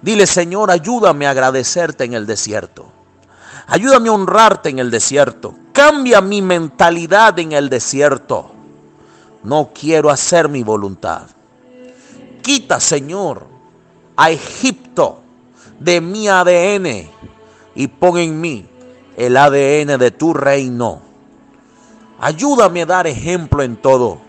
[0.00, 2.92] Dile, Señor, ayúdame a agradecerte en el desierto.
[3.66, 5.54] Ayúdame a honrarte en el desierto.
[5.72, 8.52] Cambia mi mentalidad en el desierto.
[9.42, 11.22] No quiero hacer mi voluntad.
[12.42, 13.46] Quita, Señor,
[14.16, 15.20] a Egipto
[15.78, 17.08] de mi ADN
[17.74, 18.66] y pon en mí
[19.16, 21.02] el ADN de tu reino.
[22.20, 24.27] Ayúdame a dar ejemplo en todo.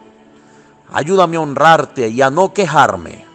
[0.92, 3.26] Ayúdame a honrarte y a no quejarme.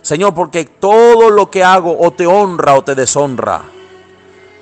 [0.00, 3.62] Señor, porque todo lo que hago o te honra o te deshonra.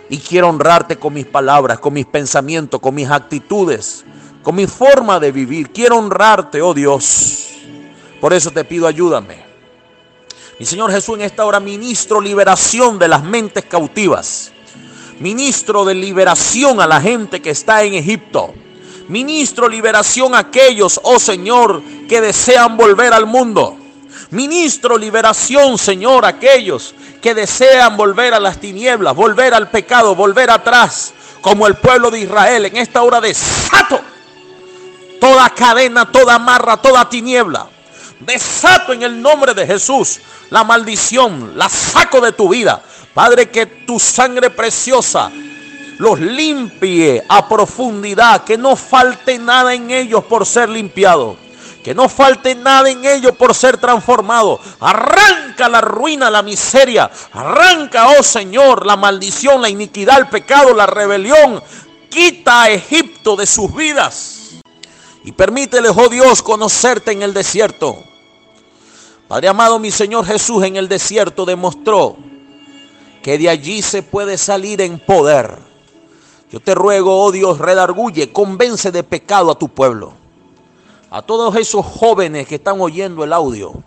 [0.08, 4.04] Y quiero honrarte con mis palabras, con mis pensamientos, con mis actitudes,
[4.42, 5.70] con mi forma de vivir.
[5.70, 7.48] Quiero honrarte, oh Dios.
[8.20, 9.44] Por eso te pido ayúdame.
[10.58, 14.52] Mi Señor Jesús en esta hora ministro liberación de las mentes cautivas.
[15.20, 18.54] Ministro de liberación a la gente que está en Egipto.
[19.08, 23.76] Ministro liberación a aquellos, oh Señor, que desean volver al mundo.
[24.30, 30.50] Ministro liberación, Señor, a aquellos que desean volver a las tinieblas, volver al pecado, volver
[30.50, 34.00] atrás, como el pueblo de Israel en esta hora de desato
[35.20, 37.68] toda cadena, toda amarra, toda tiniebla.
[38.20, 42.82] Desato en el nombre de Jesús la maldición, la saco de tu vida.
[43.12, 45.30] Padre, que tu sangre preciosa
[45.98, 51.36] los limpie a profundidad, que no falte nada en ellos por ser limpiado.
[51.82, 54.58] Que no falte nada en ellos por ser transformado.
[54.80, 57.08] Arranca la ruina, la miseria.
[57.32, 61.62] Arranca, oh Señor, la maldición, la iniquidad, el pecado, la rebelión.
[62.10, 64.56] Quita a Egipto de sus vidas.
[65.22, 68.02] Y permítele, oh Dios, conocerte en el desierto.
[69.28, 72.16] Padre amado, mi Señor Jesús en el desierto demostró
[73.22, 75.65] que de allí se puede salir en poder.
[76.50, 80.26] Yo te ruego, oh Dios, redarguye, convence de pecado a tu pueblo
[81.10, 83.82] a todos esos jóvenes que están oyendo el audio,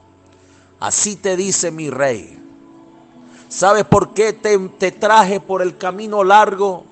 [0.79, 2.37] así te dice mi rey.
[3.49, 6.85] ¿Sabes por qué te, te, traje por el camino largo?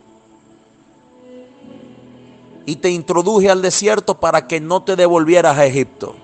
[2.65, 6.15] Y te introduje al desierto para que no te devolvieras a Egipto.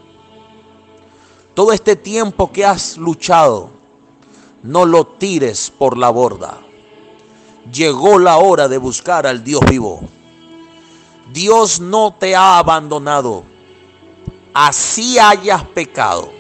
[1.53, 3.69] Todo este tiempo que has luchado,
[4.63, 6.59] no lo tires por la borda.
[7.71, 10.01] Llegó la hora de buscar al Dios vivo.
[11.31, 13.45] Dios no te ha abandonado
[14.53, 16.31] así hayas pecado.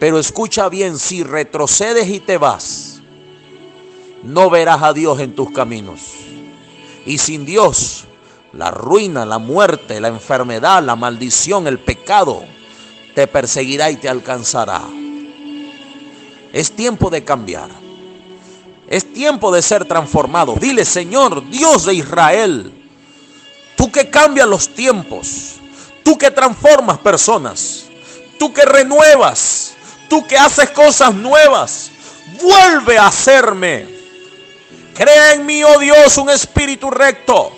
[0.00, 3.00] Pero escucha bien, si retrocedes y te vas,
[4.22, 6.00] no verás a Dios en tus caminos.
[7.06, 8.04] Y sin Dios,
[8.52, 12.44] la ruina, la muerte, la enfermedad, la maldición, el pecado,
[13.14, 14.82] te perseguirá y te alcanzará.
[16.52, 17.85] Es tiempo de cambiar.
[18.88, 20.54] Es tiempo de ser transformado.
[20.60, 22.72] Dile, Señor, Dios de Israel,
[23.76, 25.56] tú que cambias los tiempos,
[26.06, 27.86] Tú que transformas personas.
[28.38, 29.74] Tú que renuevas.
[30.08, 31.90] Tú que haces cosas nuevas.
[32.40, 33.88] Vuelve a hacerme.
[34.94, 37.50] Crea en mí, oh Dios, un espíritu recto.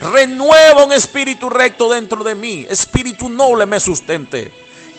[0.00, 2.64] Renueva un espíritu recto dentro de mí.
[2.70, 4.52] Espíritu noble me sustente.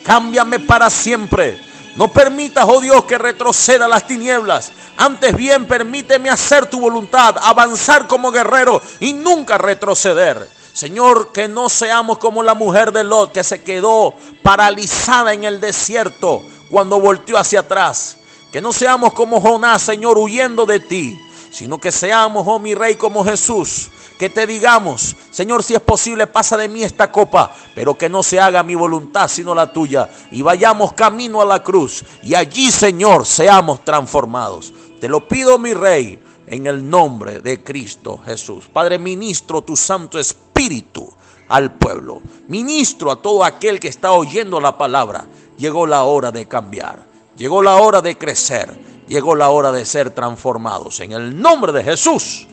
[0.03, 1.57] Cámbiame para siempre.
[1.97, 4.71] No permitas, oh Dios, que retroceda las tinieblas.
[4.97, 10.47] Antes bien, permíteme hacer tu voluntad, avanzar como guerrero y nunca retroceder.
[10.73, 15.59] Señor, que no seamos como la mujer de Lot que se quedó paralizada en el
[15.59, 18.17] desierto cuando volteó hacia atrás.
[18.51, 21.19] Que no seamos como Jonás, Señor, huyendo de ti,
[21.49, 23.89] sino que seamos, oh mi rey, como Jesús.
[24.17, 28.23] Que te digamos, Señor, si es posible, pasa de mí esta copa, pero que no
[28.23, 30.09] se haga mi voluntad, sino la tuya.
[30.31, 32.03] Y vayamos camino a la cruz.
[32.23, 34.73] Y allí, Señor, seamos transformados.
[34.99, 38.65] Te lo pido, mi rey, en el nombre de Cristo Jesús.
[38.71, 41.13] Padre, ministro tu Santo Espíritu
[41.49, 42.21] al pueblo.
[42.47, 45.25] Ministro a todo aquel que está oyendo la palabra.
[45.57, 47.05] Llegó la hora de cambiar.
[47.37, 48.73] Llegó la hora de crecer.
[49.07, 50.99] Llegó la hora de ser transformados.
[51.01, 52.47] En el nombre de Jesús.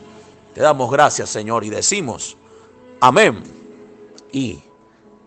[0.55, 2.37] Te damos gracias, Señor, y decimos
[3.01, 3.43] amén
[4.31, 4.61] y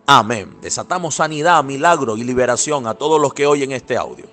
[0.07, 0.57] amén.
[0.59, 4.25] Desatamos sanidad, milagro y liberación a todos los que oyen este audio.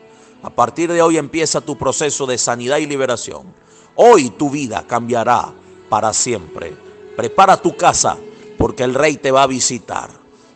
[0.43, 3.53] A partir de hoy empieza tu proceso de sanidad y liberación.
[3.95, 5.53] Hoy tu vida cambiará
[5.91, 6.75] para siempre.
[7.15, 8.17] Prepara tu casa
[8.57, 10.09] porque el rey te va a visitar.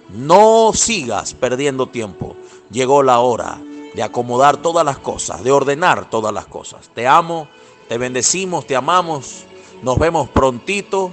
[0.09, 2.35] No sigas perdiendo tiempo.
[2.71, 3.61] Llegó la hora
[3.95, 6.89] de acomodar todas las cosas, de ordenar todas las cosas.
[6.95, 7.47] Te amo,
[7.91, 9.45] te bendecimos, te amamos.
[9.83, 11.11] Nos vemos prontito.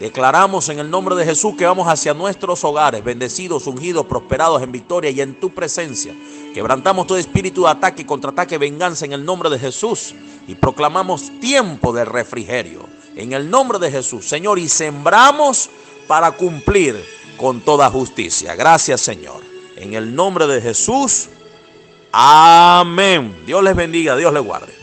[0.00, 4.70] Declaramos en el nombre de Jesús que vamos hacia nuestros hogares, bendecidos, ungidos, prosperados en
[4.70, 6.14] victoria y en tu presencia.
[6.54, 10.14] Quebrantamos todo espíritu de ataque, contraataque, venganza en el nombre de Jesús
[10.46, 15.68] y proclamamos tiempo de refrigerio en el nombre de Jesús, Señor, y sembramos
[16.06, 17.04] para cumplir
[17.36, 18.54] con toda justicia.
[18.54, 19.42] Gracias, Señor.
[19.76, 21.28] En el nombre de Jesús.
[22.12, 23.42] Amén.
[23.44, 24.77] Dios les bendiga, Dios les guarde.